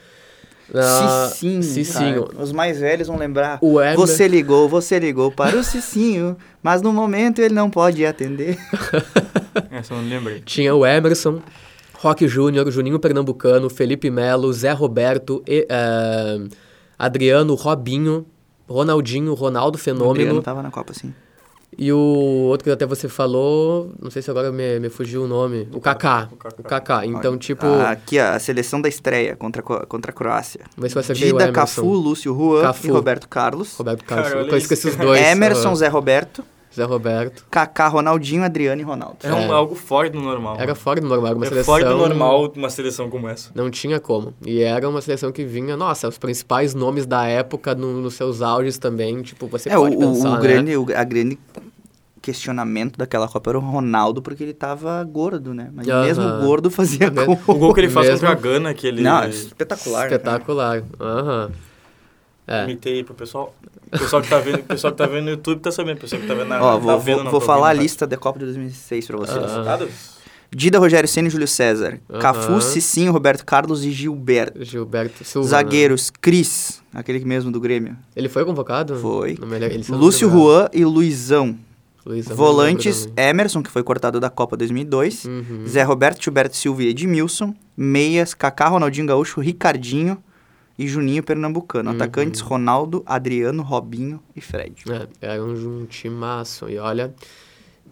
Ah, 0.76 1.30
Cicinho. 1.32 1.64
Cicinho. 1.64 2.26
cara. 2.28 2.44
Os 2.44 2.52
mais 2.52 2.80
velhos 2.80 3.08
vão 3.08 3.18
lembrar. 3.18 3.58
O 3.62 3.80
Hermes- 3.80 4.00
Você 4.10 4.28
ligou, 4.28 4.68
você 4.70 5.00
ligou 5.00 5.32
para 5.32 5.58
o 5.58 5.64
Cicinho, 5.64 6.36
mas 6.62 6.82
no 6.82 6.92
momento 6.94 7.40
ele 7.40 7.54
não 7.54 7.70
pode 7.70 8.06
atender. 8.06 8.58
Essa 9.72 9.94
eu 9.94 10.02
não 10.02 10.10
lembrei. 10.10 10.42
Tinha 10.42 10.74
o 10.76 10.86
Emerson, 10.86 11.42
Roque 11.96 12.28
Júnior, 12.28 12.70
Juninho 12.72 13.00
Pernambucano, 13.00 13.70
Felipe 13.70 14.10
Melo, 14.10 14.52
Zé 14.54 14.72
Roberto, 14.72 15.44
e, 15.48 15.66
eh, 15.70 16.40
Adriano, 16.98 17.56
Robinho, 17.56 18.26
Ronaldinho, 18.68 19.34
Ronaldo 19.34 19.78
O 19.78 19.82
Adriano 19.82 20.00
Fenômeno. 20.14 20.42
tava 20.42 20.62
na 20.62 20.70
Copa, 20.72 20.94
sim. 20.94 21.14
E 21.78 21.94
o 21.94 21.98
outro 22.50 22.66
que 22.66 22.72
até 22.72 22.86
você 22.86 23.08
falou, 23.08 23.92
não 24.02 24.10
sei 24.12 24.22
se 24.22 24.30
agora 24.30 24.52
me, 24.52 24.80
me 24.80 24.90
fugiu 24.90 25.24
o 25.24 25.28
nome, 25.28 25.68
o 25.72 25.80
Kaká. 25.80 26.28
O 26.58 26.64
Kaká. 26.64 27.06
Então, 27.06 27.38
tipo, 27.38 27.66
Ah, 27.66 27.92
Aqui, 27.92 28.20
ó, 28.20 28.32
a 28.32 28.40
seleção 28.40 28.82
da 28.82 28.90
estreia 28.90 29.36
contra, 29.36 29.62
contra 29.62 30.12
a 30.12 30.14
Croácia. 30.14 30.62
vamos 30.76 30.82
ver 30.82 30.90
se 30.90 30.96
eu 30.96 31.00
acertei 31.00 31.30
o 31.32 31.38
Dida. 31.38 31.52
Cafu, 31.52 31.86
Lúcio 31.94 32.36
Juan 32.36 32.62
Cafu. 32.64 32.88
e 32.88 32.92
Roberto 32.92 33.30
Carlos. 33.30 33.76
Roberto 33.78 34.04
Cara, 34.04 34.22
Carlos. 34.24 34.38
olha 34.38 34.46
eu 34.46 34.50
conheço 34.50 34.74
isso. 34.74 34.88
esses 34.88 34.96
dois. 35.00 35.22
Emerson, 35.22 35.68
aham. 35.68 35.76
Zé 35.76 35.88
Roberto, 35.88 36.44
Zé 36.80 36.86
Roberto. 36.86 37.46
Kaká, 37.52 37.88
Ronaldinho, 37.88 38.44
Adriano 38.44 38.82
e 38.82 38.84
Ronaldo. 38.86 39.18
É, 39.24 39.34
um, 39.34 39.38
É. 39.38 39.46
algo 39.52 39.76
fora 39.76 40.10
do 40.10 40.20
normal. 40.20 40.56
Era 40.60 40.74
fora 40.74 41.02
do 41.02 41.08
normal, 41.08 41.34
uma 41.36 41.46
é 41.46 41.50
seleção... 41.50 41.74
fora 41.74 41.86
do 41.90 41.98
normal 41.98 42.54
uma 42.56 42.70
seleção 42.70 43.10
como 43.10 43.28
essa. 43.28 43.52
Não 43.54 43.70
tinha 43.70 44.00
como. 44.00 44.34
E 44.46 44.62
era 44.62 44.88
uma 44.88 45.02
seleção 45.02 45.32
que 45.32 45.44
vinha, 45.44 45.76
nossa, 45.76 46.08
os 46.08 46.18
principais 46.18 46.74
nomes 46.74 47.06
da 47.06 47.26
época 47.26 47.76
no- 47.76 48.02
nos 48.02 48.14
seus 48.14 48.42
auges 48.42 48.78
também, 48.78 49.22
tipo, 49.22 49.48
você 49.48 49.70
É, 49.70 49.78
o, 49.78 49.82
pode 49.84 49.96
o- 49.96 50.00
pensar, 50.00 50.30
o 50.30 50.34
né? 50.36 50.40
grande, 50.42 50.78
o, 50.78 50.86
a 50.96 51.04
grande 51.04 51.38
questionamento 52.22 52.98
daquela 52.98 53.28
Copa 53.28 53.50
era 53.52 53.58
o 53.58 53.62
Ronaldo, 53.62 54.22
porque 54.22 54.44
ele 54.44 54.54
tava 54.54 55.04
gordo, 55.04 55.54
né? 55.54 55.70
Mas 55.74 55.88
mesmo 55.88 56.24
gordo 56.42 56.70
fazia 56.70 57.10
gol. 57.12 57.38
O 57.48 57.54
gol 57.56 57.74
que 57.74 57.80
ele 57.80 57.90
faz 57.90 58.08
Mesmo- 58.08 58.28
contra 58.28 58.38
a 58.38 58.42
Gana, 58.54 58.74
que 58.74 58.88
ele... 58.88 59.02
Não, 59.02 59.24
é 59.24 59.30
espetacular. 59.30 60.02
né? 60.02 60.16
Espetacular. 60.16 60.84
Aham. 61.00 61.52
É. 62.50 62.64
Imitei 62.64 62.96
aí 62.96 63.04
pro 63.04 63.14
pessoal. 63.14 63.56
O 63.94 64.00
pessoal 64.00 64.24
que 64.24 64.28
tá 64.28 64.40
vendo, 64.40 64.56
o 64.56 64.64
pessoal 64.64 64.92
que 64.92 64.98
tá 64.98 65.06
vendo 65.06 65.26
no 65.26 65.30
YouTube 65.30 65.60
tá 65.60 65.72
sabendo. 65.72 65.98
O 65.98 66.02
pessoal 66.02 66.20
que 66.20 66.28
tá 66.28 66.34
vendo 66.34 66.48
na 66.48 66.60
Ó, 66.60 66.74
tá 66.74 66.78
vou, 66.80 67.00
vendo, 67.00 67.16
vou, 67.18 67.24
não 67.26 67.32
vou 67.32 67.42
falar 67.42 67.70
a 67.70 67.74
lista 67.74 68.08
da 68.08 68.18
Copa 68.18 68.40
de 68.40 68.46
2006 68.46 69.06
pra 69.06 69.18
vocês. 69.18 69.40
Tá? 69.40 69.88
Dida, 70.52 70.80
Rogério 70.80 71.08
Ceni 71.08 71.28
e 71.28 71.32
Júlio 71.32 71.48
César. 71.48 72.00
Aham. 72.10 72.20
Cafu, 72.20 72.60
Cicinho, 72.60 73.12
Roberto 73.12 73.46
Carlos 73.46 73.86
e 73.86 73.92
Gilberto. 73.92 74.66
Gilberto 74.66 75.24
Silva. 75.24 75.46
né? 75.46 75.52
Zagueiros, 75.52 76.10
Cris, 76.10 76.82
aquele 76.92 77.24
mesmo 77.24 77.52
do 77.52 77.60
Grêmio. 77.60 77.96
Ele 78.16 78.28
foi 78.28 78.44
convocado? 78.44 78.96
Foi. 78.96 79.38
Lúcio. 79.90 80.28
Juan 80.28 80.70
e 80.74 80.84
Luizão. 80.84 81.56
Luiz, 82.04 82.26
eu 82.26 82.30
não 82.32 82.36
Volantes. 82.36 83.08
Emerson, 83.16 83.62
que 83.62 83.70
foi 83.70 83.84
cortado 83.84 84.20
da 84.20 84.32
Copa 84.32 84.58
2002. 84.58 85.26
Uhum. 85.26 85.68
Zé 85.68 85.84
Roberto, 85.84 86.24
Gilberto 86.24 86.58
Silva 86.58 86.82
e 86.82 86.88
Edmilson. 86.88 87.54
Meias, 87.78 88.34
Kaká, 88.34 88.70
Ronaldinho 88.70 89.06
Gaúcho, 89.06 89.40
Ricardinho 89.40 90.18
e 90.80 90.88
Juninho 90.88 91.22
Pernambucano. 91.22 91.90
Uhum. 91.90 91.96
Atacantes, 91.98 92.40
Ronaldo, 92.40 93.04
Adriano, 93.06 93.62
Robinho 93.62 94.24
e 94.34 94.40
Fred. 94.40 94.86
É, 94.90 95.34
era 95.34 95.44
um, 95.44 95.82
um 95.82 95.86
timaço. 95.86 96.70
E 96.70 96.78
olha, 96.78 97.14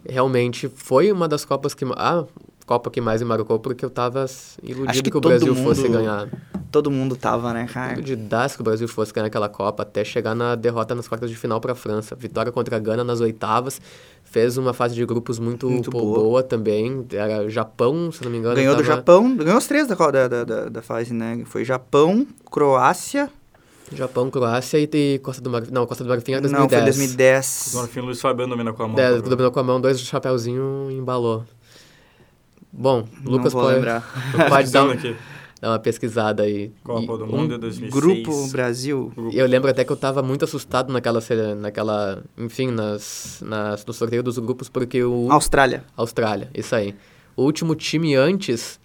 realmente 0.08 0.68
foi 0.74 1.12
uma 1.12 1.28
das 1.28 1.44
Copas 1.44 1.74
que... 1.74 1.84
A 1.84 2.24
Copa 2.64 2.90
que 2.90 3.00
mais 3.00 3.22
me 3.22 3.28
marcou, 3.28 3.58
porque 3.58 3.82
eu 3.82 3.88
tava 3.88 4.26
iludido 4.62 4.90
Acho 4.90 5.02
que, 5.02 5.10
que 5.10 5.16
o 5.16 5.20
Brasil 5.22 5.54
mundo- 5.54 5.64
fosse 5.64 5.88
ganhar. 5.88 6.28
Todo 6.70 6.90
mundo 6.90 7.16
tava, 7.16 7.50
né, 7.54 7.66
cara? 7.66 7.94
Iludidaço 7.94 8.56
que 8.56 8.60
o 8.60 8.64
Brasil 8.64 8.86
fosse 8.86 9.10
ganhar 9.10 9.26
aquela 9.26 9.48
Copa, 9.48 9.84
até 9.84 10.04
chegar 10.04 10.34
na 10.34 10.54
derrota 10.54 10.94
nas 10.94 11.08
quartas 11.08 11.30
de 11.30 11.36
final 11.36 11.62
para 11.62 11.72
a 11.72 11.74
França. 11.74 12.14
Vitória 12.14 12.52
contra 12.52 12.76
a 12.76 12.78
Gana 12.78 13.02
nas 13.02 13.20
oitavas. 13.22 13.80
Fez 14.30 14.58
uma 14.58 14.74
fase 14.74 14.94
de 14.94 15.04
grupos 15.06 15.38
muito, 15.38 15.70
Muito 15.70 15.90
pô, 15.90 16.00
boa. 16.00 16.18
boa. 16.18 16.42
também. 16.42 17.06
Era 17.12 17.48
Japão, 17.48 18.12
se 18.12 18.22
não 18.22 18.30
me 18.30 18.36
engano. 18.38 18.54
Ganhou 18.56 18.74
do 18.76 18.82
tava- 18.82 18.96
Japão, 18.96 19.34
ganhou 19.36 19.56
os 19.56 19.66
três 19.66 19.86
da, 19.88 19.94
da, 19.94 20.28
da, 20.44 20.68
da, 20.68 20.82
fase, 20.82 21.14
né? 21.14 21.42
Foi 21.46 21.64
Japão, 21.64 22.26
Croácia. 22.50 23.30
Japão, 23.90 24.30
Croácia 24.30 24.76
e, 24.78 24.86
e 24.92 25.18
Costa 25.20 25.40
do 25.40 25.48
Marfim. 25.48 25.70
Não, 25.72 25.86
Costa 25.86 26.04
do 26.04 26.10
Marfim 26.10 26.32
era 26.32 26.42
Não, 26.42 26.66
2010. 26.66 26.82
foi 26.84 26.84
2010. 27.06 27.72
No 27.74 27.86
fim, 27.88 28.00
o 28.00 28.04
Luiz 28.04 28.20
Fabiano 28.20 28.50
domina 28.50 28.72
com 28.74 28.82
a 28.82 28.88
mão. 28.88 28.98
É, 28.98 29.18
dominou 29.18 29.50
com 29.50 29.60
a 29.60 29.62
mão, 29.62 29.80
dois 29.80 29.98
chapéuzinho 29.98 30.88
e 30.90 30.94
embalou. 30.94 31.44
Bom, 32.70 33.08
Não 33.24 33.32
Lucas 33.32 33.52
vou 33.54 33.62
pode, 33.62 33.76
lembrar. 33.76 34.04
pode 34.48 34.70
dar, 34.72 34.84
um- 34.84 34.90
aqui. 34.90 35.16
Dar 35.60 35.70
uma 35.70 35.78
pesquisada 35.78 36.42
aí. 36.42 36.70
Copa 36.84 37.02
E 37.02 37.06
do 37.06 37.24
um- 37.24 37.26
Mundo 37.26 37.54
de 37.54 37.58
2006. 37.60 37.92
Grupo 37.92 38.48
Brasil. 38.48 39.12
Grupo. 39.14 39.34
E 39.34 39.38
eu 39.38 39.46
lembro 39.46 39.70
até 39.70 39.84
que 39.84 39.90
eu 39.90 39.96
tava 39.96 40.22
muito 40.22 40.44
assustado 40.44 40.92
naquela, 40.92 41.20
naquela 41.56 42.22
enfim, 42.36 42.70
nas, 42.70 43.42
nas, 43.44 43.84
no 43.84 43.92
sorteio 43.92 44.22
dos 44.22 44.38
grupos, 44.38 44.68
porque 44.68 45.02
o... 45.02 45.30
Austrália. 45.30 45.84
Austrália, 45.96 46.50
isso 46.54 46.74
aí. 46.74 46.94
O 47.36 47.42
último 47.42 47.74
time 47.74 48.14
antes 48.14 48.80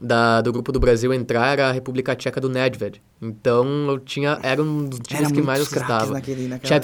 da, 0.00 0.40
do 0.40 0.52
grupo 0.52 0.72
do 0.72 0.80
Brasil 0.80 1.12
entrar 1.12 1.52
era 1.52 1.68
a 1.68 1.72
República 1.72 2.14
Tcheca 2.16 2.40
do 2.40 2.48
Nedved. 2.48 3.02
Então 3.20 3.66
eu 3.88 3.98
tinha. 3.98 4.38
Era 4.42 4.62
um 4.62 4.86
dos 4.86 5.00
times 5.00 5.24
Era 5.24 5.34
que 5.34 5.42
mais 5.42 5.60
assustava. 5.60 6.12
naquele, 6.12 6.48
naquela... 6.48 6.80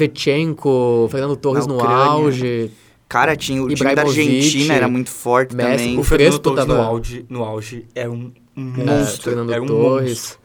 Fernando 1.10 1.36
Torres 1.36 1.66
no 1.66 1.80
auge. 1.80 2.70
Cara, 3.08 3.36
tinha 3.36 3.62
o 3.62 3.68
time 3.72 3.94
da 3.94 4.02
Argentina, 4.02 4.74
era 4.74 4.88
muito 4.88 5.10
forte 5.10 5.54
Messi, 5.54 5.70
também. 5.70 5.96
O 5.96 6.00
o 6.00 6.04
Fernando 6.04 6.38
Torres 6.40 6.66
no 6.66 6.74
auge, 6.82 7.26
no 7.28 7.44
auge 7.44 7.86
era 7.94 8.10
um 8.10 8.32
É, 8.56 8.60
monstro. 8.60 9.22
Fernando 9.22 9.52
era 9.52 9.62
um 9.62 9.66
Torres. 9.66 10.08
monstro. 10.18 10.38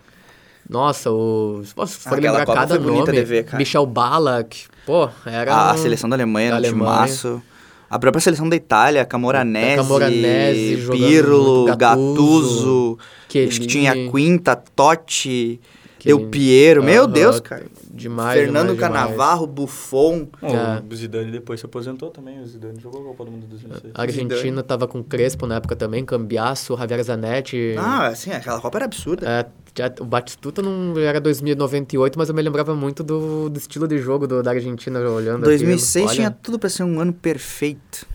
Nossa, 0.70 1.12
o. 1.12 1.64
Aquela 2.06 2.16
lembrar 2.18 2.46
Copa 2.46 2.60
cada 2.60 2.76
foi 2.76 2.84
bonita 2.84 3.06
nome. 3.08 3.18
de 3.18 3.24
ver, 3.26 3.44
cara. 3.46 3.58
Michel 3.58 3.86
Ballack. 3.86 4.66
Pô, 4.86 5.10
era. 5.26 5.54
A, 5.54 5.72
a 5.72 5.74
um- 5.74 5.78
seleção 5.78 6.10
da 6.10 6.16
Alemanha 6.16 6.52
da 6.52 6.56
Alemanha. 6.58 7.08
timaço. 7.08 7.42
A 7.90 8.00
própria 8.00 8.22
seleção 8.22 8.48
da 8.48 8.56
Itália, 8.56 9.04
Camoranesi, 9.04 9.76
Camoranesi 9.76 10.78
jogando 10.78 10.98
Pirlo, 11.08 11.76
Gattuso, 11.76 12.98
Chiellini. 13.30 13.52
acho 13.52 13.60
que 13.62 13.68
tinha 13.68 13.94
Quinta, 14.10 14.56
Totti, 14.56 15.60
Del 16.04 16.16
Chiellini. 16.18 16.32
Piero, 16.32 16.84
meu 16.84 17.08
Deus, 17.08 17.40
cara. 17.40 17.66
Demais. 17.94 18.40
Fernando 18.40 18.74
demais, 18.74 18.80
demais. 18.80 19.04
Canavarro, 19.08 19.46
Buffon. 19.48 20.28
Bom, 20.42 20.56
É. 20.56 20.82
O 20.90 20.96
Zidane 20.96 21.32
depois 21.32 21.60
se 21.60 21.66
aposentou 21.66 22.10
também. 22.10 22.40
O 22.40 22.48
Zidane 22.48 22.80
jogou 22.80 23.02
a 23.02 23.06
Copa 23.06 23.26
do 23.26 23.32
Mundo 23.32 23.42
de 23.42 23.48
2006. 23.48 23.94
A 23.94 24.02
Argentina 24.02 24.64
tava 24.64 24.88
com 24.88 25.04
Crespo 25.04 25.46
na 25.46 25.56
época 25.56 25.76
também, 25.76 26.04
Cambiasso, 26.06 26.76
Javier 26.78 27.04
Zanetti. 27.04 27.76
Ah, 27.78 28.08
assim, 28.08 28.32
aquela 28.32 28.60
Copa 28.60 28.78
era 28.78 28.86
absurda. 28.86 29.28
É, 29.30 29.46
já- 29.78 29.94
o 30.00 30.06
Batistuta 30.06 30.62
não 30.62 30.98
era 30.98 31.20
2098, 31.22 32.18
mas 32.18 32.30
eu 32.30 32.36
me 32.36 32.42
lembrava 32.42 32.74
muito 32.76 33.04
do, 33.04 33.50
do 33.50 33.58
estilo 33.58 33.88
de 33.88 33.98
jogo 34.00 34.26
do- 34.28 34.42
da 34.44 34.52
Argentina 34.52 35.00
olhando 35.10 35.44
2006 35.44 36.06
aquilo. 36.06 36.16
tinha 36.16 36.28
Olha, 36.28 36.38
tudo 36.42 36.58
pra 36.60 36.70
ser 36.70 36.84
um 36.84 37.00
ano 37.00 37.14
perfeito. 37.14 38.06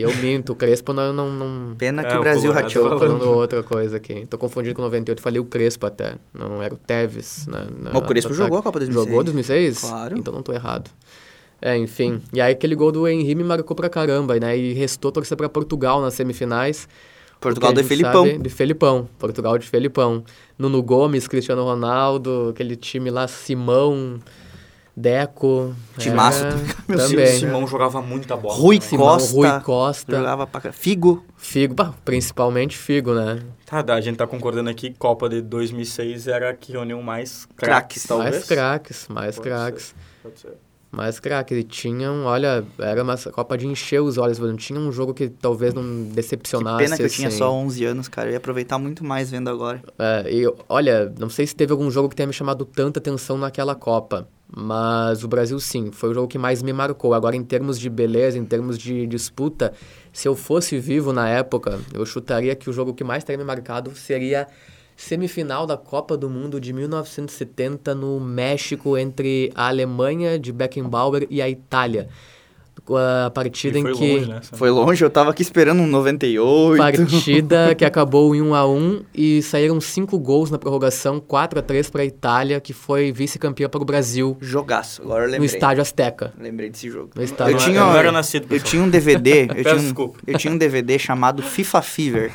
Eu 0.00 0.14
minto, 0.16 0.52
o 0.52 0.56
Crespo 0.56 0.92
não... 0.92 1.12
não, 1.12 1.30
não... 1.30 1.74
Pena 1.76 2.02
que 2.04 2.12
É, 2.12 2.18
o 2.18 2.20
Brasil 2.20 2.52
rateou. 2.52 2.90
Tô 2.90 2.98
falando. 2.98 3.28
outra 3.28 3.62
coisa 3.62 3.96
aqui. 3.96 4.26
Tô 4.26 4.36
confundindo 4.38 4.74
com 4.74 4.82
98, 4.82 5.20
falei 5.20 5.40
o 5.40 5.44
Crespo 5.44 5.86
até. 5.86 6.14
Não 6.34 6.62
era 6.62 6.72
o 6.74 6.76
Tevez. 6.76 7.46
Na, 7.46 7.64
na- 7.64 7.90
Mas 7.92 8.02
o 8.02 8.06
Crespo 8.06 8.32
jogou 8.34 8.58
a. 8.58 8.62
Copa 8.62 8.78
2006. 8.80 9.06
Jogou 9.08 9.24
2006? 9.24 9.78
Claro. 9.80 10.18
Então 10.18 10.32
não 10.34 10.42
tô 10.42 10.52
errado. 10.52 10.90
É, 11.62 11.76
enfim. 11.76 12.22
E 12.32 12.40
aí 12.40 12.52
aquele 12.52 12.74
gol 12.74 12.90
do 12.90 13.06
Henry 13.06 13.34
me 13.34 13.44
marcou 13.44 13.76
pra 13.76 13.88
caramba, 13.90 14.38
né? 14.40 14.56
E 14.56 14.72
restou 14.72 15.12
torcer 15.12 15.36
pra 15.36 15.48
Portugal 15.48 16.00
nas 16.00 16.14
semifinais. 16.14 16.88
Portugal 17.40 17.72
de 17.72 17.82
Felipão. 17.82 18.26
sabe- 18.26 18.38
De 18.38 18.48
Felipão. 18.50 19.08
Portugal 19.18 19.56
de 19.58 19.66
Felipão. 19.66 20.22
Nuno 20.58 20.82
Gomes, 20.82 21.26
Cristiano 21.26 21.62
Ronaldo, 21.64 22.48
aquele 22.50 22.76
time 22.76 23.10
lá, 23.10 23.26
Simão, 23.28 24.18
Deco. 24.96 25.74
Timaço 25.98 26.44
é, 26.44 26.50
Meu 26.88 26.98
também. 26.98 27.26
Simão 27.38 27.66
jogava 27.66 28.02
muita 28.02 28.36
bola. 28.36 28.54
Rui 28.54 28.78
também. 28.78 28.88
Simão, 28.90 29.06
Costa. 29.18 29.34
Rui 29.36 29.60
Costa. 29.60 30.16
Jogava 30.16 30.46
pra... 30.46 30.72
Figo. 30.72 31.24
Figo, 31.36 31.74
bah, 31.74 31.94
principalmente 32.04 32.76
Figo, 32.76 33.14
né? 33.14 33.40
Tá, 33.66 33.82
a 33.94 34.00
gente 34.00 34.16
tá 34.16 34.26
concordando 34.26 34.68
aqui 34.68 34.90
que 34.90 34.98
Copa 34.98 35.28
de 35.28 35.40
2006 35.40 36.26
era 36.28 36.50
a 36.50 36.54
que 36.54 36.72
reuniu 36.72 37.00
mais 37.02 37.46
Craques, 37.56 38.04
talvez. 38.04 38.34
Mais 38.34 38.46
craques, 38.46 39.06
mais 39.08 39.36
Pode 39.36 39.48
craques. 39.48 39.82
ser, 39.84 39.94
pode 40.22 40.40
ser. 40.40 40.52
Mais 40.90 41.20
craques. 41.20 41.56
E 41.56 41.62
tinham, 41.62 42.24
olha, 42.24 42.64
era 42.78 43.02
uma 43.02 43.16
Copa 43.16 43.56
de 43.56 43.66
encher 43.66 44.02
os 44.02 44.18
olhos. 44.18 44.38
Não 44.40 44.56
tinha 44.56 44.78
um 44.78 44.90
jogo 44.90 45.14
que 45.14 45.28
talvez 45.28 45.72
não 45.72 45.82
Que 45.82 46.14
decepcionasse. 46.16 46.82
pena 46.82 46.96
que 46.96 47.02
eu 47.04 47.08
tinha 47.08 47.28
assim. 47.28 47.38
só 47.38 47.52
11 47.52 47.84
anos, 47.84 48.08
cara. 48.08 48.28
Eu 48.28 48.32
ia 48.32 48.38
aproveitar 48.38 48.76
muito 48.76 49.04
mais 49.04 49.30
vendo 49.30 49.48
agora. 49.48 49.80
É, 49.98 50.28
e 50.30 50.52
olha, 50.68 51.12
não 51.18 51.30
sei 51.30 51.46
se 51.46 51.54
teve 51.54 51.70
algum 51.72 51.88
jogo 51.90 52.08
que 52.08 52.16
tenha 52.16 52.26
me 52.26 52.32
chamado 52.32 52.64
tanta 52.64 52.98
atenção 52.98 53.38
naquela 53.38 53.76
Copa, 53.76 54.26
mas 54.54 55.22
o 55.22 55.28
Brasil 55.28 55.58
sim, 55.60 55.90
foi 55.92 56.10
o 56.10 56.14
jogo 56.14 56.28
que 56.28 56.38
mais 56.38 56.62
me 56.62 56.72
marcou. 56.72 57.14
Agora, 57.14 57.36
em 57.36 57.44
termos 57.44 57.78
de 57.78 57.88
beleza, 57.88 58.36
em 58.36 58.44
termos 58.44 58.76
de 58.76 59.06
disputa, 59.06 59.72
se 60.12 60.26
eu 60.26 60.34
fosse 60.34 60.78
vivo 60.78 61.12
na 61.12 61.28
época, 61.28 61.80
eu 61.94 62.04
chutaria 62.04 62.56
que 62.56 62.68
o 62.68 62.72
jogo 62.72 62.92
que 62.92 63.04
mais 63.04 63.22
teria 63.22 63.38
me 63.38 63.44
marcado 63.44 63.94
seria 63.94 64.48
semifinal 64.96 65.66
da 65.66 65.76
Copa 65.76 66.16
do 66.16 66.28
Mundo 66.28 66.60
de 66.60 66.72
1970 66.72 67.94
no 67.94 68.20
México 68.20 68.98
entre 68.98 69.50
a 69.54 69.68
Alemanha 69.68 70.38
de 70.38 70.52
Beckenbauer 70.52 71.26
e 71.30 71.40
a 71.40 71.48
Itália. 71.48 72.08
A 73.26 73.30
partida 73.30 73.78
em 73.78 73.82
foi 73.82 73.92
que 73.92 74.14
longe, 74.16 74.30
né? 74.30 74.40
Foi 74.52 74.70
longe, 74.70 75.04
eu 75.04 75.10
tava 75.10 75.30
aqui 75.30 75.42
esperando 75.42 75.80
um 75.80 75.86
98. 75.86 76.78
Partida 76.78 77.74
que 77.78 77.84
acabou 77.84 78.34
em 78.34 78.42
1 78.42 78.54
a 78.54 78.66
1 78.68 79.02
e 79.14 79.42
saíram 79.42 79.80
cinco 79.80 80.18
gols 80.18 80.50
na 80.50 80.58
prorrogação, 80.58 81.20
4 81.20 81.58
a 81.58 81.62
3 81.62 81.90
para 81.90 82.02
a 82.02 82.04
Itália, 82.04 82.60
que 82.60 82.72
foi 82.72 83.12
vice-campeã 83.12 83.68
para 83.68 83.80
o 83.80 83.84
Brasil 83.84 84.36
Jogaço, 84.40 85.02
agora 85.02 85.24
eu 85.24 85.26
no 85.26 85.32
lembrei. 85.32 85.46
Estádio 85.46 85.82
Azteca. 85.82 86.32
Lembrei 86.38 86.70
desse 86.70 86.90
jogo. 86.90 87.10
No 87.14 87.22
estádio 87.22 87.52
eu, 87.54 87.58
Eu 87.60 87.64
tinha, 87.64 87.80
não 87.80 87.96
era 87.96 88.10
nascido, 88.12 88.46
eu 88.50 88.60
tinha 88.60 88.82
um 88.82 88.88
DVD, 88.88 89.42
eu 89.44 89.48
Peço 89.48 89.62
tinha 89.62 89.74
um, 89.74 89.78
desculpa. 89.82 90.18
eu 90.26 90.38
tinha 90.38 90.52
um 90.52 90.58
DVD 90.58 90.98
chamado 90.98 91.42
FIFA 91.42 91.82
Fever. 91.82 92.32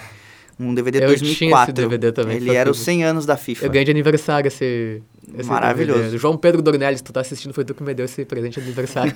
Um 0.57 0.73
DVD 0.73 0.99
de 0.99 1.03
Eu 1.05 1.09
2004. 1.09 1.37
tinha 1.37 1.63
esse 1.63 1.73
DVD 1.73 2.11
também, 2.13 2.37
Ele 2.37 2.55
era 2.55 2.71
os 2.71 2.77
Fever. 2.77 2.93
100 2.95 3.03
anos 3.03 3.25
da 3.25 3.35
FIFA. 3.35 3.65
Eu 3.65 3.69
ganhei 3.71 3.85
de 3.85 3.91
aniversário 3.91 4.47
esse. 4.47 5.01
esse 5.37 5.49
Maravilhoso. 5.49 5.99
DVD. 5.99 6.17
João 6.17 6.37
Pedro 6.37 6.61
Dornelles, 6.61 7.01
tu 7.01 7.11
tá 7.11 7.19
assistindo, 7.21 7.53
foi 7.53 7.65
tu 7.65 7.73
que 7.73 7.83
me 7.83 7.93
deu 7.93 8.05
esse 8.05 8.23
presente 8.23 8.59
de 8.59 8.61
aniversário. 8.65 9.13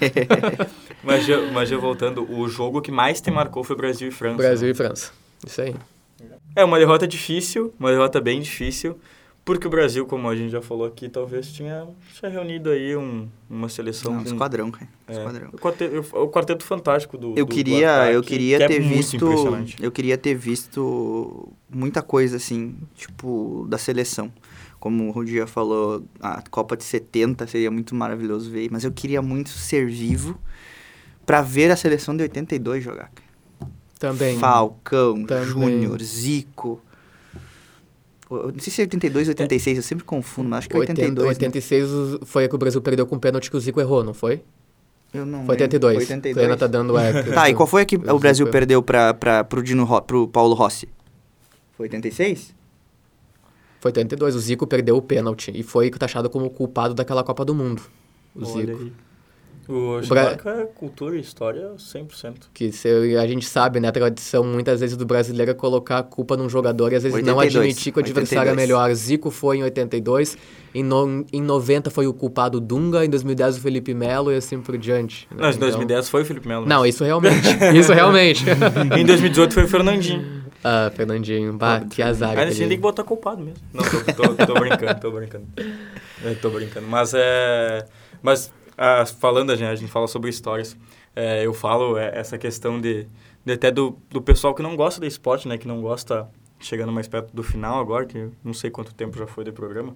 Mas, 1.01 1.25
já, 1.25 1.39
mas 1.53 1.69
já 1.69 1.77
voltando, 1.77 2.29
o 2.29 2.47
jogo 2.49 2.81
que 2.81 2.91
mais 2.91 3.21
te 3.21 3.31
marcou 3.31 3.63
foi 3.63 3.75
Brasil 3.75 4.09
e 4.09 4.11
França. 4.11 4.37
Brasil 4.37 4.67
né? 4.67 4.71
e 4.71 4.75
França. 4.75 5.11
Isso 5.47 5.61
aí. 5.61 5.73
É 6.55 6.63
uma 6.65 6.77
derrota 6.77 7.07
difícil, 7.07 7.73
uma 7.79 7.89
derrota 7.89 8.19
bem 8.19 8.41
difícil, 8.41 8.97
Porque 9.49 9.65
o 9.65 9.69
Brasil, 9.71 10.05
como 10.05 10.29
a 10.29 10.35
gente 10.35 10.51
já 10.51 10.61
falou 10.61 10.85
aqui, 10.85 11.09
talvez 11.09 11.51
tinha, 11.51 11.87
tinha 12.13 12.29
reunido 12.29 12.69
aí 12.69 12.95
um, 12.95 13.27
uma 13.49 13.67
seleção. 13.67 14.13
Não, 14.13 14.19
com- 14.23 14.27
esquadrão, 14.27 14.69
cara. 14.69 14.87
é, 15.07 15.11
Esquadrão. 15.13 15.49
o, 15.51 15.57
quarteto, 15.57 16.17
o 16.17 16.29
quarteto 16.29 16.63
fantástico 16.63 17.17
do. 17.17 17.33
Eu 17.35 17.47
do- 17.47 17.55
queria, 17.55 18.11
eu 18.11 18.21
queria 18.21 18.57
que 18.59 18.63
é 18.63 18.67
ter 18.67 18.79
muito 18.79 19.27
visto, 19.27 19.75
eu 19.81 19.91
queria 19.91 20.19
ter 20.19 20.35
visto 20.35 21.51
muita 21.67 22.03
coisa 22.03 22.37
assim, 22.37 22.75
tipo 22.95 23.65
da 23.67 23.79
seleção. 23.79 24.31
Como 24.79 25.07
o 25.07 25.11
Rudia 25.11 25.47
falou, 25.47 26.03
a 26.19 26.43
Copa 26.51 26.77
de 26.77 26.83
70 26.83 27.47
seria 27.47 27.71
muito 27.71 27.95
maravilhoso 27.95 28.51
ver, 28.51 28.69
mas 28.71 28.83
eu 28.83 28.91
queria 28.91 29.19
muito 29.19 29.49
ser 29.49 29.87
vivo 29.87 30.39
pra 31.25 31.41
ver 31.41 31.71
a 31.71 31.75
seleção 31.75 32.15
de 32.15 32.21
82 32.21 32.83
jogar. 32.83 33.09
cara. 33.09 33.71
Também. 33.97 34.37
Falcão, 34.37 35.25
Também. 35.25 35.43
Júnior, 35.45 35.99
Zico. 36.03 36.79
Não 38.29 38.59
sei 38.59 38.71
se 38.71 38.81
é 38.81 38.83
82 38.83 39.27
ou 39.27 39.31
86, 39.31 39.77
eu 39.77 39.83
sempre 39.83 40.05
confundo, 40.05 40.49
mas 40.49 40.59
acho 40.59 40.69
que 40.69 40.75
é 40.75 40.79
80, 40.79 41.01
82. 41.01 41.25
né? 41.25 41.45
86 41.47 41.89
foi 42.25 42.45
a 42.45 42.49
que 42.49 42.55
o 42.55 42.57
Brasil 42.59 42.81
perdeu 42.81 43.07
com 43.07 43.15
o 43.15 43.19
pênalti 43.19 43.49
que 43.49 43.57
o 43.57 43.59
Zico 43.59 43.79
errou, 43.81 44.03
não 44.03 44.13
foi? 44.13 44.41
Eu 45.11 45.25
não 45.25 45.39
Foi 45.45 45.55
lembro. 45.57 45.63
82. 45.63 45.95
Foi 45.95 46.03
O 46.03 46.07
82. 46.07 46.37
Helena 46.37 46.57
tá 46.57 46.67
dando 46.67 46.95
é. 46.99 47.23
Tá, 47.23 47.49
e 47.49 47.55
qual 47.55 47.65
foi 47.65 47.81
a 47.81 47.85
que 47.85 47.95
o 47.95 48.15
o 48.15 48.19
Brasil 48.19 48.45
Zico- 48.45 48.51
perdeu 48.51 48.83
pra, 48.83 49.11
pra, 49.15 49.43
pro, 49.43 49.63
Dino, 49.63 49.83
Ro- 49.83 50.01
pro 50.03 50.27
Paulo 50.27 50.53
Rossi? 50.53 50.87
Foi 51.75 51.85
86? 51.85 52.53
Foi 53.81 53.89
82. 53.89 54.35
O 54.35 54.39
Zico 54.39 54.67
perdeu 54.67 54.95
o 54.97 55.01
pênalti 55.01 55.51
e 55.55 55.63
foi 55.63 55.89
taxado 55.89 56.29
como 56.29 56.47
culpado 56.51 56.93
daquela 56.93 57.23
Copa 57.23 57.43
do 57.43 57.55
Mundo. 57.55 57.81
O 58.35 58.45
Olha 58.45 58.65
Zico. 58.75 58.83
aí. 58.83 58.93
O 59.71 60.01
Bra- 60.07 60.23
Chewbacca 60.31 60.49
é 60.49 60.65
cultura 60.65 61.15
e 61.15 61.19
história 61.19 61.69
100%. 61.77 62.33
Que 62.51 62.71
se, 62.71 62.89
a 63.15 63.27
gente 63.27 63.45
sabe, 63.45 63.79
né? 63.79 63.87
A 63.89 63.91
tradição 63.91 64.43
muitas 64.43 64.79
vezes 64.79 64.97
do 64.97 65.05
brasileiro 65.05 65.51
é 65.51 65.53
colocar 65.53 65.99
a 65.99 66.03
culpa 66.03 66.35
num 66.35 66.49
jogador 66.49 66.91
e 66.91 66.95
às 66.95 67.03
vezes 67.03 67.23
não 67.23 67.37
82, 67.37 67.55
admitir 67.55 67.93
que 67.93 67.99
o 67.99 68.01
adversário 68.01 68.49
82. 68.49 68.57
é 68.57 68.67
melhor. 68.67 68.95
Zico 68.95 69.29
foi 69.29 69.57
em 69.57 69.63
82, 69.63 70.35
em, 70.73 70.81
no, 70.83 71.23
em 71.31 71.39
90 71.41 71.91
foi 71.91 72.07
o 72.07 72.13
culpado 72.13 72.59
Dunga, 72.59 73.05
em 73.05 73.09
2010 73.11 73.57
o 73.57 73.61
Felipe 73.61 73.93
Melo 73.93 74.31
e 74.31 74.37
assim 74.37 74.59
por 74.59 74.75
diante. 74.75 75.27
né? 75.29 75.37
Não, 75.39 75.45
em 75.49 75.51
Então- 75.51 75.67
2010 75.69 76.09
foi 76.09 76.23
o 76.23 76.25
Felipe 76.25 76.47
Melo. 76.47 76.65
Não, 76.65 76.83
isso 76.83 77.03
realmente. 77.03 77.47
isso 77.77 77.93
realmente. 77.93 78.43
Em 78.99 79.05
2018 79.05 79.53
foi 79.53 79.65
o 79.65 79.67
Fernandinho. 79.67 80.41
ah, 80.63 80.91
Fernandinho, 80.95 81.53
bah, 81.53 81.81
que 81.87 82.01
azar. 82.01 82.31
Aí 82.31 82.37
a 82.37 82.41
gente 82.45 82.53
aquele- 82.53 82.69
tem 82.69 82.77
que 82.77 82.81
botar 82.81 83.03
culpado 83.03 83.39
mesmo. 83.43 83.59
Não, 83.71 83.83
tô, 83.83 84.13
tô, 84.35 84.45
tô 84.47 84.53
brincando, 84.59 84.99
tô 84.99 85.11
brincando. 85.11 85.45
Eu 86.23 86.35
tô 86.39 86.49
brincando. 86.49 86.87
Mas 86.87 87.13
é. 87.15 87.85
Mas 88.21 88.51
ah, 88.81 89.05
falando, 89.05 89.51
a 89.51 89.57
gente, 89.57 89.67
a 89.67 89.75
gente 89.75 89.91
fala 89.91 90.07
sobre 90.07 90.29
histórias. 90.29 90.77
É, 91.13 91.45
eu 91.45 91.53
falo 91.53 91.97
é, 91.97 92.17
essa 92.17 92.37
questão 92.37 92.79
de, 92.79 93.05
de 93.43 93.51
até 93.51 93.69
do, 93.69 93.97
do 94.09 94.21
pessoal 94.21 94.55
que 94.55 94.61
não 94.61 94.73
gosta 94.73 95.01
de 95.01 95.07
esporte, 95.07 95.49
né? 95.49 95.57
Que 95.57 95.67
não 95.67 95.81
gosta, 95.81 96.29
chegando 96.57 96.89
mais 96.89 97.05
perto 97.05 97.35
do 97.35 97.43
final 97.43 97.77
agora, 97.77 98.05
que 98.05 98.29
não 98.41 98.53
sei 98.53 98.71
quanto 98.71 98.95
tempo 98.95 99.17
já 99.17 99.27
foi 99.27 99.43
do 99.43 99.51
programa. 99.51 99.93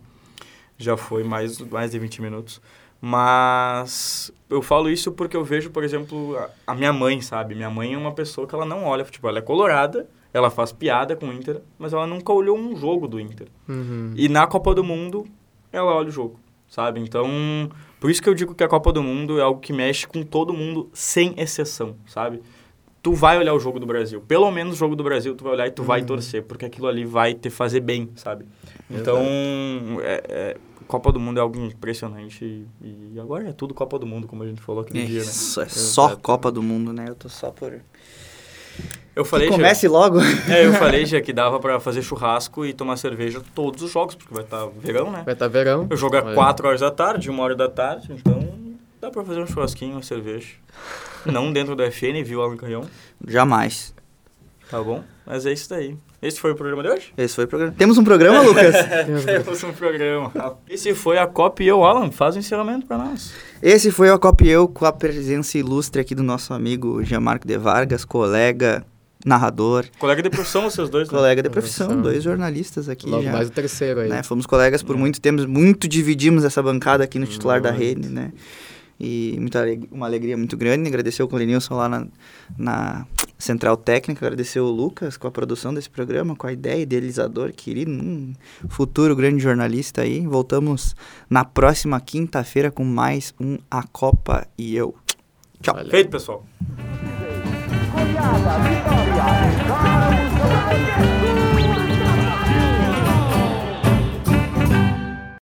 Já 0.78 0.98
foi 0.98 1.24
mais, 1.24 1.60
mais 1.60 1.92
de 1.92 2.00
20 2.00 2.22
minutos. 2.22 2.62
Mas 3.00 4.34
eu 4.50 4.62
falo 4.62 4.90
isso 4.90 5.14
porque 5.14 5.38
eu 5.38 5.46
vejo, 5.46 5.70
por 5.70 5.86
exemplo, 5.86 6.36
a, 6.38 6.50
a 6.68 6.76
minha 6.76 6.92
mãe, 6.92 7.22
sabe? 7.22 7.56
Minha 7.56 7.70
mãe 7.70 7.94
é 7.94 7.98
uma 7.98 8.12
pessoa 8.12 8.46
que 8.46 8.54
ela 8.54 8.66
não 8.66 8.84
olha 8.84 9.06
futebol. 9.06 9.30
Ela 9.30 9.40
é 9.40 9.42
colorada, 9.42 10.10
ela 10.34 10.50
faz 10.50 10.74
piada 10.74 11.16
com 11.16 11.28
o 11.28 11.34
Inter, 11.34 11.62
mas 11.80 11.94
ela 11.94 12.06
nunca 12.06 12.34
olhou 12.34 12.58
um 12.58 12.76
jogo 12.76 13.08
do 13.08 13.18
Inter. 13.18 13.48
Uhum. 13.66 14.14
E 14.18 14.28
na 14.28 14.46
Copa 14.46 14.76
do 14.76 14.84
Mundo, 14.84 15.26
ela 15.72 15.94
olha 15.96 16.10
o 16.10 16.12
jogo, 16.12 16.38
sabe? 16.68 17.00
Então, 17.00 17.30
por 18.04 18.12
isso 18.12 18.22
que 18.22 18.28
eu 18.28 18.34
digo 18.34 18.54
que 18.54 18.62
a 18.62 18.68
Copa 18.68 18.92
do 18.92 19.02
Mundo 19.02 19.40
é 19.40 19.42
algo 19.42 19.62
que 19.62 19.72
mexe 19.72 20.06
com 20.06 20.24
todo 20.24 20.52
mundo, 20.54 20.90
sem 20.92 21.34
exceção, 21.38 21.96
sabe? 22.06 22.42
Tu 23.02 23.14
vai 23.14 23.38
olhar 23.38 23.54
o 23.54 23.60
jogo 23.62 23.80
do 23.80 23.86
Brasil. 23.86 24.20
Pelo 24.20 24.52
menos 24.52 24.74
o 24.74 24.78
jogo 24.78 24.94
do 24.94 25.06
Brasil, 25.06 25.34
tu 25.36 25.46
vai 25.46 25.54
olhar 25.54 25.68
e 25.68 25.72
tu 25.72 25.84
vai 25.84 26.04
torcer, 26.04 26.44
porque 26.44 26.66
aquilo 26.66 26.88
ali 26.88 27.06
vai 27.06 27.34
te 27.34 27.50
fazer 27.50 27.80
bem, 27.80 28.10
sabe? 28.18 28.46
Então, 28.92 29.20
é- 30.02 30.22
é, 30.28 30.58
Copa 30.86 31.14
do 31.14 31.20
Mundo 31.22 31.38
é 31.38 31.42
algo 31.42 31.58
impressionante. 31.58 32.44
E, 32.44 32.68
e 33.14 33.20
agora 33.22 33.48
é 33.48 33.54
tudo 33.54 33.74
Copa 33.74 33.98
do 33.98 34.06
Mundo, 34.06 34.28
como 34.28 34.44
a 34.44 34.48
gente 34.48 34.60
falou 34.60 34.82
aquele 34.82 35.06
dia, 35.06 35.20
né? 35.20 35.26
Isso, 35.26 35.62
é 35.62 35.70
só. 35.70 36.14
Copa 36.18 36.52
do 36.52 36.62
Mundo, 36.62 36.92
né? 36.92 37.06
Eu 37.08 37.16
tô 37.16 37.30
só 37.30 37.52
por... 37.52 37.72
Eu 39.16 39.24
falei, 39.24 39.48
que 39.48 39.54
já- 39.54 39.58
comece 39.58 39.88
logo. 39.88 40.20
é, 40.50 40.66
eu 40.66 40.74
falei 40.74 41.06
já 41.06 41.22
que 41.22 41.32
dava 41.32 41.60
pra 41.60 41.80
fazer 41.80 42.02
churrasco 42.02 42.66
e 42.66 42.74
tomar 42.74 42.98
cerveja 42.98 43.42
todos 43.54 43.84
os 43.84 43.92
jogos, 43.92 44.16
porque 44.16 44.34
vai 44.34 44.44
estar 44.44 44.66
verão, 44.80 45.12
né? 45.12 45.22
Vai 45.24 45.34
estar 45.36 45.48
verão. 45.48 45.86
Eu 45.90 45.96
jogo 45.98 46.18
às 46.18 46.26
Olha. 46.26 46.36
4 46.36 46.68
horas 46.68 46.82
da 46.82 46.90
tarde, 46.92 47.30
1 47.30 47.40
hora 47.40 47.56
da 47.56 47.70
tarde, 47.70 48.08
então 48.12 48.54
dá 49.00 49.12
pra 49.12 49.24
fazer 49.24 49.40
um 49.42 49.46
churrasquinho, 49.48 49.94
uma 49.94 50.02
cerveja. 50.02 50.48
Não 51.26 51.54
dentro 51.54 51.76
da 51.76 51.86
FN, 51.92 52.24
viu, 52.24 52.42
Alan 52.42 52.58
Canhão? 52.58 52.84
Jamais. 53.28 53.94
Tá 54.70 54.82
bom? 54.82 55.04
Mas 55.26 55.46
é 55.46 55.54
isso 55.54 55.70
daí. 55.70 55.96
Esse 56.22 56.40
foi 56.40 56.52
o 56.52 56.56
programa 56.56 56.82
de 56.84 56.90
hoje? 56.90 57.14
Esse 57.18 57.36
foi 57.36 57.46
o 57.46 57.48
programa. 57.48 57.74
Temos 57.78 57.98
um 57.98 58.04
programa, 58.04 58.42
Lucas? 58.48 58.76
Temos 59.26 59.64
um 59.64 59.72
programa. 59.74 60.32
Esse 60.70 60.94
foi 60.96 61.18
a 61.18 61.28
Copa 61.28 61.62
e 61.64 61.68
eu, 61.68 61.84
Alan. 61.84 62.10
Faz 62.12 62.36
o 62.36 62.40
encerramento 62.40 62.86
pra 62.88 62.98
nós. 62.98 63.34
Esse 63.62 63.92
foi 63.92 64.10
o 64.10 64.18
Copa 64.20 64.44
e 64.46 64.50
Eu 64.50 64.68
com 64.68 64.86
a 64.86 64.92
presença 64.92 65.58
ilustre 65.58 66.02
aqui 66.02 66.16
do 66.16 66.24
nosso 66.24 66.54
amigo 66.54 67.04
Jean-Marc 67.04 67.46
de 67.46 67.58
Vargas, 67.58 68.04
colega, 68.04 68.84
narrador, 69.26 69.86
Colega 70.00 70.22
de 70.24 70.30
profissão, 70.30 70.64
vocês 70.64 70.90
dois, 70.90 71.08
né? 71.10 71.18
colega 71.18 71.42
de 71.44 71.50
profissão, 71.50 71.88
Profissão. 71.88 72.12
dois 72.12 72.24
jornalistas 72.24 72.90
aqui 72.90 73.08
Logo 73.08 73.24
já. 73.24 73.32
mais 73.32 73.48
o 73.48 73.52
terceiro 73.52 74.00
aí. 74.02 74.10
né? 74.10 74.24
Fomos 74.24 74.46
colegas 74.46 74.82
por 74.84 74.98
muito 74.98 75.22
tempo, 75.22 75.48
muito 75.48 75.88
dividimos 75.88 76.44
essa 76.44 76.62
bancada 76.64 77.04
aqui 77.04 77.20
no 77.20 77.26
titular 77.28 77.62
da 77.62 77.72
rede, 77.72 78.10
né? 78.10 78.32
E 79.00 79.36
muita 79.40 79.60
aleg- 79.62 79.88
uma 79.92 80.06
alegria 80.06 80.38
muito 80.38 80.56
grande. 80.58 80.88
Agradecer 80.88 81.22
o 81.24 81.28
Colinilson 81.28 81.76
lá 81.76 81.90
na, 81.90 82.08
na 82.58 83.06
Central 83.38 83.76
Técnica, 83.78 84.26
agradecer 84.26 84.60
o 84.60 84.70
Lucas 84.70 85.18
com 85.18 85.28
a 85.28 85.32
produção 85.32 85.74
desse 85.74 85.90
programa, 85.90 86.36
com 86.36 86.48
a 86.48 86.54
ideia, 86.54 86.82
idealizador, 86.82 87.52
querido, 87.52 87.92
um 87.92 88.34
futuro 88.70 89.16
grande 89.16 89.42
jornalista 89.42 90.02
aí. 90.02 90.26
Voltamos 90.26 90.96
na 91.30 91.44
próxima 91.44 92.00
quinta-feira 92.00 92.72
com 92.72 92.84
mais 92.84 93.34
um 93.40 93.58
A 93.70 93.84
Copa 93.84 94.48
e 94.58 94.76
Eu. 94.76 94.96
Tchau. 95.62 95.76
Valeu. 95.76 95.92
Feito, 95.92 96.10
pessoal. 96.10 96.46